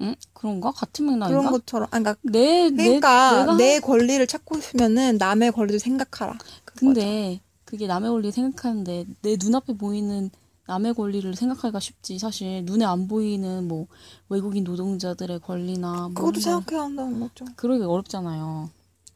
응? 0.00 0.14
그런가? 0.32 0.70
같은 0.70 1.06
맥락인가? 1.06 1.28
그런 1.28 1.50
것처럼 1.50 1.88
아, 1.90 1.98
그러니까 1.98 2.16
내, 2.22 2.70
내, 2.70 2.84
그러니까 2.84 3.40
내가 3.40 3.56
내 3.56 3.80
권리를 3.80 4.26
찾고 4.26 4.60
싶으면은 4.60 5.18
남의 5.18 5.52
권리도 5.52 5.78
생각하라. 5.78 6.38
그거죠. 6.64 6.94
근데 6.94 7.40
그게 7.68 7.86
남의 7.86 8.10
권리 8.10 8.32
생각하는데 8.32 9.04
내 9.20 9.36
눈앞에 9.38 9.74
보이는 9.74 10.30
남의 10.66 10.94
권리를 10.94 11.34
생각하기가 11.34 11.78
쉽지 11.80 12.18
사실 12.18 12.64
눈에 12.64 12.86
안 12.86 13.08
보이는 13.08 13.68
뭐 13.68 13.86
외국인 14.30 14.64
노동자들의 14.64 15.40
권리나 15.40 16.08
뭐 16.08 16.14
그것도 16.14 16.40
생각해야 16.40 16.84
한다는 16.84 17.20
거죠. 17.20 17.44
그러기 17.56 17.84
어렵잖아요. 17.84 18.70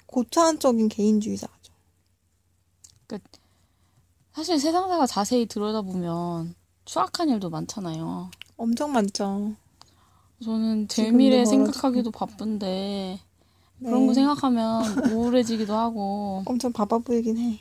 고차원적인 0.05 0.91
개인주의자죠. 0.91 1.73
사실 4.35 4.61
세상사가 4.61 5.07
자세히 5.07 5.47
들여다보면 5.47 6.55
추악한 6.85 7.31
일도 7.31 7.49
많잖아요. 7.49 8.31
엄청 8.59 8.93
많죠. 8.93 9.55
저는 10.45 10.89
제 10.89 11.11
미래. 11.11 11.47
생각하기도 11.47 12.11
바쁜데 12.11 13.19
그런 13.79 14.01
네. 14.01 14.07
거 14.09 14.13
생각하면 14.13 15.11
우울해지기도 15.11 15.75
하고 15.75 16.43
엄청 16.45 16.71
바빠 16.71 16.99
보이긴 16.99 17.39
해. 17.39 17.61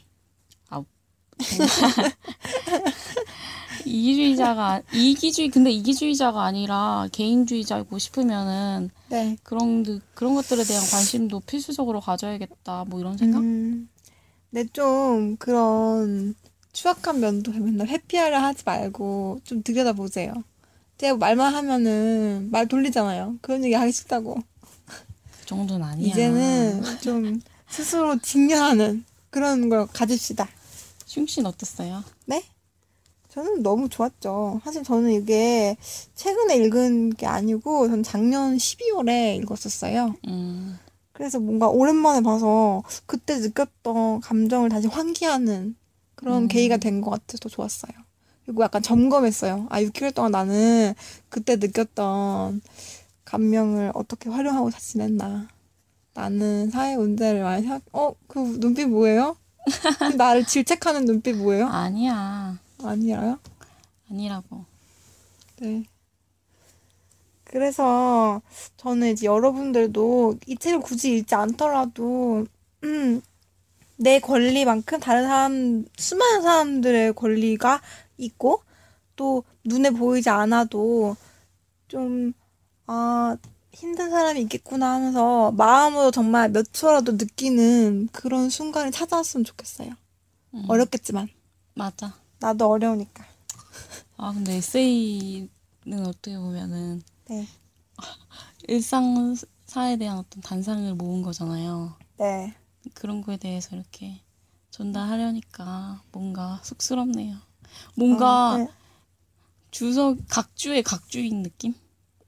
이기주의자가 3.86 4.82
이기주의 4.94 5.50
근데 5.50 5.72
이기주의자가 5.72 6.44
아니라 6.44 7.08
개인주의자고 7.12 7.98
싶으면은 7.98 8.90
네. 9.10 9.38
그런 9.44 9.84
드- 9.84 10.00
그런 10.14 10.36
것들에 10.36 10.64
대한 10.64 10.86
관심도 10.88 11.40
필수적으로 11.42 12.00
가져야겠다. 12.00 12.86
뭐 12.88 13.00
이런 13.00 13.18
생각? 13.18 13.40
음, 13.40 13.90
네, 14.52 14.66
좀 14.72 15.36
그런 15.38 16.36
추악한 16.74 17.20
면도 17.20 17.52
맨날 17.52 17.88
회피하려 17.88 18.40
하지 18.40 18.64
말고 18.66 19.42
좀 19.44 19.64
들여다보세요. 19.64 20.34
제가 20.98 21.18
말만 21.18 21.54
하면은 21.56 22.50
말 22.52 22.68
돌리잖아요. 22.68 23.38
그런 23.42 23.64
얘기 23.66 23.74
하기 23.74 23.92
싫다고. 23.92 24.36
그 24.86 25.46
정도는 25.48 25.86
아니야. 25.86 26.08
이제는 26.14 26.84
좀 27.02 27.42
스스로 27.68 28.18
직면하는 28.20 29.04
그런 29.32 29.70
걸 29.70 29.88
가집시다. 29.88 30.48
슝 31.12 31.28
씨는 31.28 31.50
어땠어요? 31.50 32.06
네? 32.26 32.42
저는 33.28 33.64
너무 33.64 33.90
좋았죠. 33.90 34.62
사실 34.64 34.82
저는 34.82 35.12
이게 35.12 35.76
최근에 36.16 36.56
읽은 36.56 37.10
게 37.12 37.26
아니고 37.26 37.90
전 37.90 38.02
작년 38.02 38.56
12월에 38.56 39.36
읽었었어요. 39.42 40.16
음, 40.30 40.80
그래서 41.12 41.38
뭔가 41.42 41.68
오랜만에 41.68 42.22
봐서 42.22 42.84
그때 43.06 43.40
느꼈던 43.40 44.22
감정을 44.22 44.70
다시 44.70 44.88
환기하는 44.88 45.76
그런 46.16 46.44
음. 46.44 46.48
계기가 46.48 46.78
된 46.78 47.02
것 47.02 47.10
같아서 47.12 47.50
좋았어요. 47.50 47.92
그리고 48.46 48.64
약간 48.64 48.82
점검했어요. 48.82 49.68
아, 49.70 49.82
6개월 49.82 50.14
동안 50.16 50.32
나는 50.32 50.94
그때 51.28 51.58
느꼈던 51.58 52.62
감명을 53.26 53.92
어떻게 53.96 54.30
활용하고 54.30 54.72
잘 54.72 54.80
지냈나. 54.80 55.50
나는 56.14 56.70
사회 56.70 56.96
문제를 56.96 57.44
많이 57.44 57.64
생각, 57.64 57.82
어, 57.92 58.14
그 58.28 58.40
눈빛 58.62 58.86
뭐예요? 58.86 59.36
그 60.00 60.14
나를 60.14 60.46
질책하는 60.46 61.06
눈빛 61.06 61.36
뭐예요? 61.36 61.68
아니야. 61.68 62.58
아니라요? 62.84 63.40
아니라고. 64.10 64.66
네. 65.58 65.84
그래서 67.44 68.42
저는 68.78 69.12
이제 69.12 69.26
여러분들도 69.26 70.40
이 70.48 70.56
책을 70.56 70.80
굳이 70.80 71.18
읽지 71.18 71.36
않더라도 71.36 72.46
음, 72.84 73.22
내 73.98 74.20
권리만큼 74.20 75.00
다른 75.00 75.24
사람 75.24 75.86
수많은 75.98 76.42
사람들의 76.42 77.14
권리가 77.14 77.82
있고 78.18 78.64
또 79.16 79.44
눈에 79.66 79.92
보이지 79.92 80.30
않아도 80.30 81.16
좀 81.88 82.34
아, 82.88 83.38
힘든 83.74 84.10
사람이 84.10 84.42
있겠구나 84.42 84.96
하면서 84.96 85.52
마음으로 85.52 86.12
정말 86.12 86.50
몇 86.50 86.74
초라도 86.74 87.14
느끼는 87.14 88.10
그런 88.12 88.50
순간이 88.50 88.92
찾아왔으면 88.92 89.44
좋겠어요. 89.46 89.92
음, 90.54 90.66
어렵겠지만 90.68 91.30
맞아. 91.76 92.14
나도 92.40 92.70
어려우니까. 92.70 93.26
아, 94.18 94.34
근데 94.34 94.56
에세이는 94.56 95.50
어떻게 96.06 96.38
보면은 96.38 97.02
네. 97.30 97.48
일상사에 98.68 99.98
대한 99.98 100.18
어떤 100.18 100.42
단상을 100.42 100.94
모은 100.96 101.22
거잖아요. 101.22 101.96
네. 102.18 102.54
그런 102.94 103.22
거에 103.22 103.38
대해서 103.38 103.76
이렇게 103.76 104.22
전달하려니까 104.72 106.02
뭔가 106.12 106.60
쑥스럽네요. 106.64 107.38
뭔가 107.96 108.54
어, 108.54 108.58
네. 108.58 108.68
주석 109.70 110.18
각주의 110.28 110.84
각주인 110.84 111.44
느낌? 111.44 111.74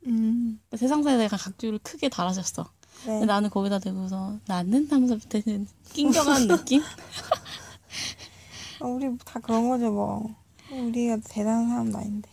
음. 0.07 0.59
세상사에 0.75 1.17
대한 1.17 1.29
각주를 1.29 1.79
크게 1.79 2.09
달아셨어. 2.09 2.71
네. 3.05 3.25
나는 3.25 3.49
거기다 3.49 3.79
대고서 3.79 4.39
나는 4.47 4.87
하면서 4.89 5.15
밑에는 5.15 5.67
낑겨가는 5.93 6.47
느낌? 6.47 6.81
어, 8.79 8.87
우리 8.87 9.17
다 9.25 9.39
그런 9.39 9.69
거죠, 9.69 9.91
뭐. 9.91 10.35
우리가 10.71 11.17
대단한 11.29 11.69
사람도 11.69 11.97
아닌데. 11.97 12.29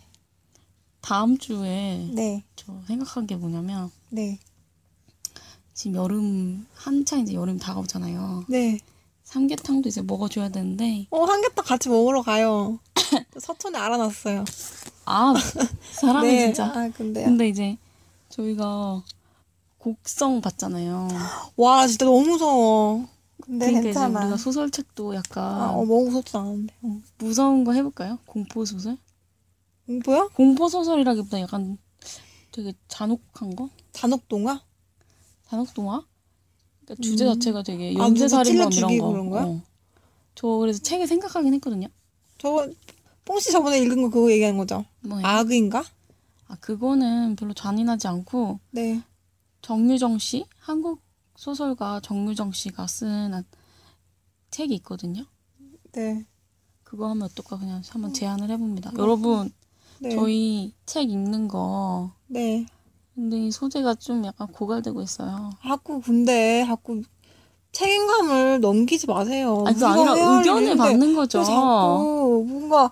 다음 1.01 1.39
주에 1.39 2.11
네, 2.15 2.45
저 2.57 2.81
생각한 2.87 3.27
게 3.27 3.35
뭐냐면 3.35 3.91
네, 4.11 4.39
지금 5.73 5.97
여름 5.97 6.67
한창 6.75 7.21
이제 7.21 7.33
여름 7.35 7.59
다가오잖아요. 7.59 8.45
네. 8.49 8.79
삼계탕도 9.31 9.89
이제 9.89 10.03
먹어줘야 10.03 10.49
되는데 10.49 11.07
어, 11.11 11.23
한개딱 11.23 11.65
같이 11.65 11.89
먹으러 11.89 12.21
가요. 12.23 12.81
서촌에 13.39 13.79
알아놨어요. 13.79 14.45
아 15.07 15.35
사람이 15.93 16.29
네. 16.29 16.47
진짜 16.47 16.65
아, 16.67 16.91
근데. 16.93 17.25
근데 17.25 17.49
이제 17.49 17.77
저희가 18.29 19.05
곡성 19.79 20.41
봤잖아요. 20.41 21.09
와, 21.57 21.87
진짜 21.87 22.07
너무 22.07 22.23
무서워. 22.27 23.07
근데 23.41 23.67
그러니까 23.67 23.79
이제 23.79 23.89
괜찮아. 23.89 24.21
우리가 24.23 24.37
소설책도 24.37 25.15
약간 25.15 25.45
아, 25.45 25.71
어, 25.71 25.85
너무 25.85 26.07
무섭지 26.07 26.37
않은데. 26.37 26.75
어. 26.83 27.01
무서운 27.19 27.63
거 27.63 27.73
해볼까요? 27.73 28.19
공포 28.27 28.65
소설? 28.65 28.99
공포야? 29.87 30.29
공포 30.35 30.69
소설이라기보다 30.69 31.41
약간 31.41 31.79
되게 32.51 32.73
잔혹한 32.89 33.55
거? 33.55 33.69
잔혹동화? 33.93 34.61
잔혹 35.49 35.73
동화? 35.73 36.05
그러니까 36.91 37.03
주제 37.03 37.25
음. 37.25 37.35
자체가 37.35 37.63
되게 37.63 37.91
아, 37.91 37.93
누구 37.93 38.03
연쇄살인범 38.05 38.71
찔러 38.71 38.89
이런 38.89 38.89
죽이고 38.89 39.07
거. 39.07 39.13
그런 39.13 39.31
거야? 39.31 39.43
어. 39.45 39.61
저 40.35 40.49
그래서 40.49 40.81
책을 40.83 41.07
생각하긴 41.07 41.55
했거든요. 41.55 41.89
저번, 42.39 42.75
뽕씨 43.25 43.53
저번에 43.53 43.79
읽은 43.81 44.03
거 44.03 44.11
그거 44.11 44.31
얘기한 44.31 44.57
거죠? 44.57 44.85
뭐예요? 45.01 45.27
아, 45.27 45.39
아그인가? 45.39 45.85
그거는 46.61 47.37
별로 47.37 47.55
잔인하지 47.55 48.09
않고 48.09 48.59
네. 48.73 49.01
정유정 49.63 50.19
씨 50.19 50.45
한국 50.59 51.01
소설가 51.37 52.01
정유정 52.01 52.51
씨가 52.51 52.89
쓴 52.89 53.45
책이 54.51 54.75
있거든요. 54.77 55.25
네. 55.93 56.27
그거 56.83 57.09
하면 57.09 57.23
어떨까 57.23 57.57
그냥 57.57 57.83
한번 57.89 58.13
제안을 58.13 58.51
해봅니다. 58.51 58.93
여러분 58.99 59.47
음. 59.47 59.51
네. 60.01 60.11
저희 60.17 60.75
책 60.87 61.09
읽는 61.09 61.47
거 61.47 62.11
네. 62.27 62.67
근데 63.21 63.37
이 63.37 63.51
소재가 63.51 63.97
좀 63.97 64.25
약간 64.25 64.47
고갈되고 64.49 65.03
있어요. 65.03 65.51
자꾸 65.63 66.01
근데 66.01 66.65
자꾸 66.65 67.03
책임감을 67.71 68.63
넘기지 68.63 69.07
마세요. 69.07 69.63
아니 69.67 69.79
그 69.79 69.87
아니라 69.87 70.13
의견을 70.39 70.77
받는 70.79 71.15
거죠. 71.15 71.41
왜 71.41 71.45
자꾸 71.45 72.47
뭔가 72.49 72.91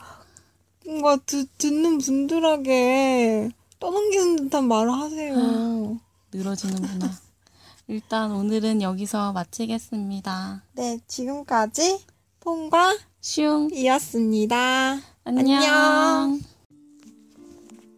뭔가 0.84 1.16
듣, 1.24 1.48
듣는 1.56 1.96
분들에게 1.96 3.50
떠넘기는 3.80 4.36
듯한 4.36 4.68
말을 4.68 4.92
하세요. 4.92 5.98
늘어지는구나. 6.30 7.10
일단 7.88 8.30
오늘은 8.30 8.82
여기서 8.82 9.32
마치겠습니다. 9.32 10.62
네, 10.74 11.00
지금까지 11.06 12.04
폰과 12.40 12.98
슝 13.22 13.70
이었습니다. 13.72 14.98
안녕. 15.24 15.56
안녕. 15.56 16.40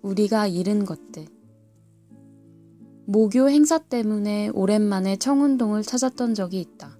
우리가 0.02 0.46
잃은 0.46 0.84
것들. 0.84 1.39
모교 3.10 3.50
행사 3.50 3.78
때문에 3.78 4.50
오랜만에 4.50 5.16
청운동을 5.16 5.82
찾았던 5.82 6.34
적이 6.34 6.60
있다. 6.60 6.96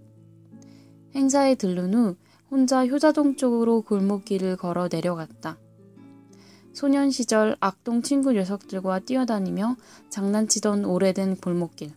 행사에 1.15 1.55
들른 1.55 1.95
후 1.95 2.17
혼자 2.51 2.85
효자동 2.85 3.37
쪽으로 3.37 3.83
골목길을 3.83 4.57
걸어 4.57 4.89
내려갔다. 4.91 5.57
소년 6.73 7.13
시절 7.13 7.57
악동 7.61 8.03
친구 8.03 8.33
녀석들과 8.33 8.99
뛰어다니며 9.05 9.77
장난치던 10.09 10.85
오래된 10.85 11.37
골목길. 11.37 11.93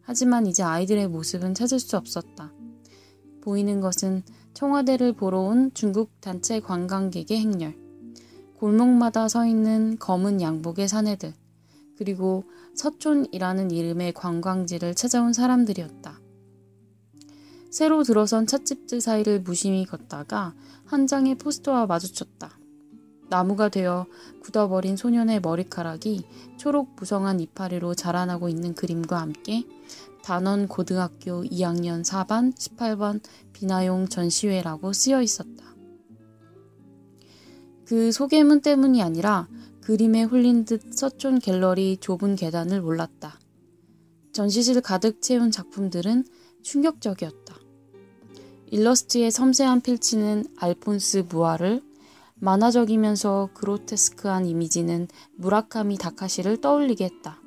하지만 0.00 0.48
이제 0.48 0.64
아이들의 0.64 1.06
모습은 1.06 1.54
찾을 1.54 1.78
수 1.78 1.96
없었다. 1.96 2.52
보이는 3.42 3.80
것은 3.80 4.24
청와대를 4.54 5.12
보러 5.12 5.38
온 5.38 5.70
중국 5.72 6.20
단체 6.20 6.58
관광객의 6.58 7.38
행렬. 7.38 7.76
골목마다 8.56 9.28
서 9.28 9.46
있는 9.46 9.98
검은 10.00 10.40
양복의 10.40 10.88
사내들, 10.88 11.32
그리고 11.96 12.42
서촌이라는 12.74 13.70
이름의 13.70 14.12
관광지를 14.12 14.94
찾아온 14.94 15.32
사람들이었다. 15.32 16.20
새로 17.70 18.02
들어선 18.02 18.46
찻집들 18.46 19.00
사이를 19.00 19.40
무심히 19.40 19.86
걷다가 19.86 20.54
한 20.84 21.06
장의 21.06 21.36
포스터와 21.36 21.86
마주쳤다. 21.86 22.58
나무가 23.30 23.70
되어 23.70 24.06
굳어버린 24.42 24.96
소년의 24.96 25.40
머리카락이 25.40 26.26
초록 26.58 26.96
부성한 26.96 27.40
이파리로 27.40 27.94
자라나고 27.94 28.50
있는 28.50 28.74
그림과 28.74 29.18
함께 29.18 29.64
단원 30.22 30.68
고등학교 30.68 31.42
2학년 31.42 32.04
4반 32.04 32.54
18번 32.54 33.20
비나용 33.54 34.08
전시회라고 34.08 34.92
쓰여 34.92 35.22
있었다. 35.22 35.64
그 37.86 38.12
소개문 38.12 38.60
때문이 38.60 39.02
아니라 39.02 39.48
그림에 39.82 40.22
홀린 40.22 40.64
듯 40.64 40.94
서촌 40.94 41.40
갤러리 41.40 41.96
좁은 41.96 42.36
계단을 42.36 42.80
올랐다. 42.80 43.40
전시실 44.32 44.80
가득 44.80 45.20
채운 45.20 45.50
작품들은 45.50 46.24
충격적이었다. 46.62 47.56
일러스트의 48.70 49.30
섬세한 49.30 49.80
필치는 49.80 50.44
알폰스 50.56 51.26
무아를, 51.28 51.82
만화적이면서 52.36 53.50
그로테스크한 53.54 54.46
이미지는 54.46 55.08
무라카미 55.36 55.98
다카시를 55.98 56.60
떠올리게 56.60 57.04
했다. 57.04 57.40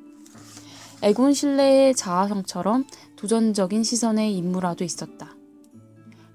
애군 1.01 1.33
실내의 1.33 1.95
자아성처럼 1.95 2.85
도전적인 3.15 3.83
시선의 3.83 4.35
인물화도 4.35 4.83
있었다. 4.83 5.35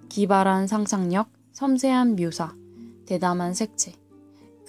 기발한 0.09 0.67
상상력, 0.67 1.29
섬세한 1.53 2.17
묘사, 2.17 2.55
대담한 3.07 3.53
색채. 3.55 3.93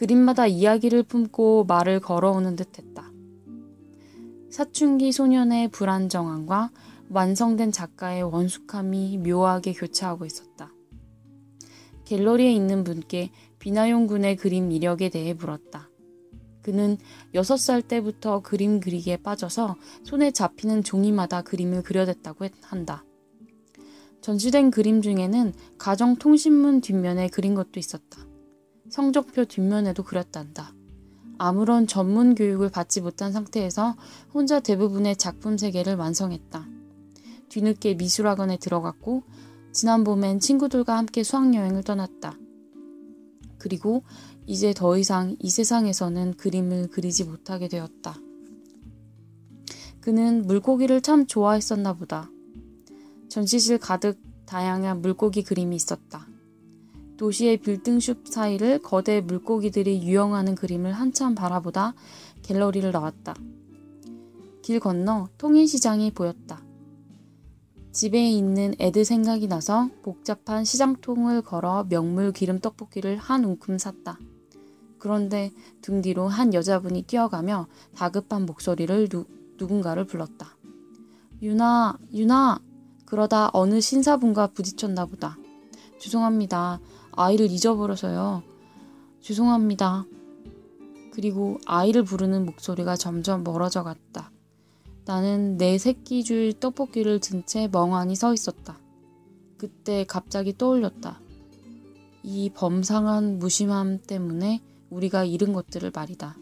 그림마다 0.01 0.47
이야기를 0.47 1.03
품고 1.03 1.65
말을 1.65 1.99
걸어오는 1.99 2.55
듯했다. 2.55 3.11
사춘기 4.49 5.11
소년의 5.11 5.67
불안정함과 5.67 6.71
완성된 7.09 7.71
작가의 7.71 8.23
원숙함이 8.23 9.19
묘하게 9.19 9.73
교차하고 9.73 10.25
있었다. 10.25 10.73
갤러리에 12.05 12.51
있는 12.51 12.83
분께 12.83 13.29
비나용 13.59 14.07
군의 14.07 14.37
그림 14.37 14.71
이력에 14.71 15.09
대해 15.09 15.35
물었다. 15.35 15.91
그는 16.63 16.97
6살 17.35 17.87
때부터 17.87 18.39
그림 18.39 18.79
그리기에 18.79 19.17
빠져서 19.17 19.75
손에 20.03 20.31
잡히는 20.31 20.83
종이마다 20.83 21.43
그림을 21.43 21.83
그려댔다고 21.83 22.47
한다. 22.63 23.05
전시된 24.21 24.71
그림 24.71 25.03
중에는 25.03 25.53
가정통신문 25.77 26.81
뒷면에 26.81 27.27
그린 27.27 27.53
것도 27.53 27.79
있었다. 27.79 28.30
성적표 28.91 29.45
뒷면에도 29.45 30.03
그렸단다. 30.03 30.73
아무런 31.37 31.87
전문 31.87 32.35
교육을 32.35 32.69
받지 32.69 32.99
못한 33.01 33.31
상태에서 33.31 33.95
혼자 34.33 34.59
대부분의 34.59 35.15
작품 35.15 35.57
세계를 35.57 35.95
완성했다. 35.95 36.67
뒤늦게 37.49 37.95
미술학원에 37.95 38.57
들어갔고 38.57 39.23
지난 39.71 40.03
봄엔 40.03 40.41
친구들과 40.41 40.97
함께 40.97 41.23
수학여행을 41.23 41.83
떠났다. 41.83 42.37
그리고 43.57 44.03
이제 44.45 44.73
더 44.73 44.97
이상 44.97 45.37
이 45.39 45.49
세상에서는 45.49 46.33
그림을 46.33 46.89
그리지 46.89 47.23
못하게 47.23 47.69
되었다. 47.69 48.17
그는 50.01 50.45
물고기를 50.45 50.99
참 51.01 51.25
좋아했었나 51.27 51.93
보다. 51.93 52.29
전시실 53.29 53.77
가득 53.77 54.19
다양한 54.45 55.01
물고기 55.01 55.43
그림이 55.43 55.77
있었다. 55.77 56.27
도시의 57.21 57.57
빌딩숲 57.57 58.27
사이를 58.27 58.79
거대 58.79 59.21
물고기들이 59.21 60.01
유영하는 60.01 60.55
그림을 60.55 60.91
한참 60.91 61.35
바라보다 61.35 61.93
갤러리를 62.41 62.91
나왔다. 62.91 63.35
길 64.63 64.79
건너 64.79 65.29
통일시장이 65.37 66.15
보였다. 66.15 66.63
집에 67.91 68.27
있는 68.27 68.73
애들 68.79 69.05
생각이 69.05 69.47
나서 69.47 69.91
복잡한 70.01 70.65
시장통을 70.65 71.43
걸어 71.43 71.85
명물 71.87 72.31
기름 72.31 72.59
떡볶이를 72.59 73.17
한 73.17 73.45
움큼 73.45 73.77
샀다. 73.77 74.17
그런데 74.97 75.51
등 75.83 76.01
뒤로 76.01 76.27
한 76.27 76.55
여자분이 76.55 77.03
뛰어가며 77.03 77.67
다급한 77.93 78.47
목소리를 78.47 79.09
누, 79.09 79.25
누군가를 79.59 80.05
불렀다. 80.07 80.57
유나, 81.43 81.99
유나! 82.15 82.59
그러다 83.05 83.51
어느 83.53 83.79
신사분과 83.79 84.47
부딪혔나 84.47 85.05
보다. 85.05 85.37
죄송합니다. 85.99 86.79
아이를 87.13 87.51
잊어버려서요. 87.51 88.43
죄송합니다. 89.21 90.05
그리고 91.11 91.59
아이를 91.65 92.03
부르는 92.03 92.45
목소리가 92.45 92.95
점점 92.95 93.43
멀어져 93.43 93.83
갔다. 93.83 94.31
나는 95.05 95.57
내 95.57 95.77
새끼 95.77 96.23
줄 96.23 96.53
떡볶이를 96.53 97.19
든 97.19 97.43
채 97.45 97.67
멍하니 97.67 98.15
서 98.15 98.33
있었다. 98.33 98.79
그때 99.57 100.05
갑자기 100.07 100.57
떠올렸다. 100.57 101.19
이 102.23 102.49
범상한 102.51 103.39
무심함 103.39 103.99
때문에 104.01 104.61
우리가 104.89 105.23
잃은 105.23 105.53
것들을 105.53 105.91
말이다. 105.93 106.37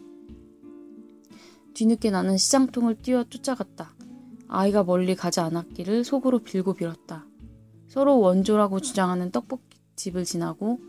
뒤늦게 1.74 2.10
나는 2.10 2.36
시장통을 2.36 2.96
뛰어 3.02 3.24
쫓아갔다. 3.24 3.94
아이가 4.48 4.84
멀리 4.84 5.14
가지 5.14 5.40
않았기를 5.40 6.04
속으로 6.04 6.40
빌고 6.40 6.74
빌었다. 6.74 7.24
서로 7.88 8.20
원조라고 8.20 8.80
주장하는 8.80 9.30
떡볶이 9.30 9.79
집을 10.00 10.24
지나고 10.24 10.80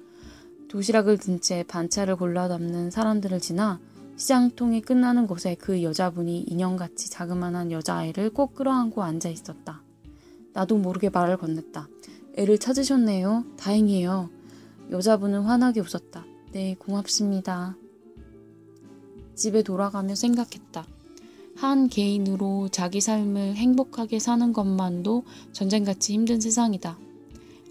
도시락을 0.70 1.18
든 1.18 1.41
채 1.41 1.64
반찬을 1.64 2.16
골라 2.16 2.47
담는 2.47 2.91
사람들을 2.91 3.39
지나 3.41 3.80
시장통이 4.16 4.82
끝나는 4.82 5.28
곳에 5.28 5.55
그 5.55 5.84
여자분이 5.84 6.43
인형같이 6.43 7.09
자그마한 7.09 7.72
여자아이를 7.72 8.30
꼭 8.30 8.55
끌어안고 8.55 9.03
앉아 9.03 9.30
있었다. 9.30 9.82
나도 10.53 10.78
모르게 10.78 11.09
말을 11.09 11.38
건넸다. 11.38 11.88
애를 12.36 12.57
찾으셨네요. 12.57 13.45
다행이에요. 13.57 14.30
여자분은 14.91 15.41
환하게 15.41 15.82
웃었다. 15.82 16.24
네, 16.53 16.76
고맙습니다. 16.78 17.76
집에 19.36 19.64
돌아가며 19.64 20.16
생각했다. 20.16 20.86
한 21.55 21.89
개인으로 21.89 22.70
자기 22.70 23.01
삶을 23.01 23.55
행복하게 23.55 24.20
사는 24.20 24.53
것만도 24.53 25.24
전쟁같이 25.51 26.14
힘든 26.14 26.39
세상이다. 26.39 26.97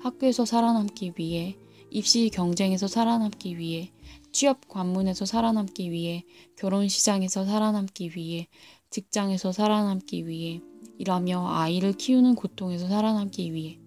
학교에서 0.00 0.44
살아남기 0.44 1.12
위해, 1.18 1.56
입시 1.90 2.30
경쟁에서 2.30 2.88
살아남기 2.88 3.58
위해, 3.58 3.92
취업 4.32 4.66
관문에서 4.68 5.26
살아남기 5.26 5.90
위해, 5.90 6.24
결혼 6.56 6.88
시장에서 6.88 7.44
살아남기 7.44 8.12
위해, 8.16 8.48
직장에서 8.90 9.52
살아남기 9.52 10.26
위해, 10.26 10.60
일하며 10.98 11.48
아이를 11.48 11.92
키우는 11.92 12.34
고통에서 12.34 12.88
살아남기 12.88 13.52
위해, 13.52 13.78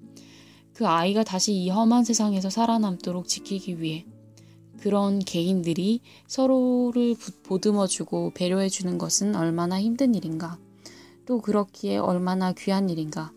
그 0.73 0.87
아이가 0.87 1.23
다시 1.23 1.53
이 1.53 1.69
험한 1.69 2.03
세상에서 2.03 2.49
살아남도록 2.49 3.27
지키기 3.27 3.81
위해, 3.81 4.05
그런 4.79 5.19
개인들이 5.19 6.01
서로를 6.27 7.15
보듬어주고 7.43 8.33
배려해주는 8.35 8.97
것은 8.97 9.35
얼마나 9.35 9.81
힘든 9.81 10.13
일인가. 10.13 10.59
또 11.25 11.39
그렇기에 11.39 11.97
얼마나 11.97 12.51
귀한 12.51 12.89
일인가. 12.89 13.31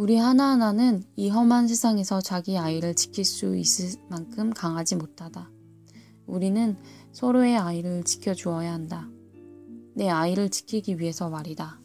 우리 0.00 0.16
하나하나는 0.16 1.04
이 1.14 1.28
험한 1.28 1.68
세상에서 1.68 2.22
자기 2.22 2.56
아이를 2.56 2.94
지킬 2.94 3.22
수 3.22 3.54
있을 3.54 4.00
만큼 4.08 4.48
강하지 4.48 4.96
못하다. 4.96 5.50
우리는 6.26 6.78
서로의 7.12 7.58
아이를 7.58 8.02
지켜주어야 8.04 8.72
한다. 8.72 9.10
내 9.94 10.08
아이를 10.08 10.48
지키기 10.48 10.98
위해서 10.98 11.28
말이다. 11.28 11.79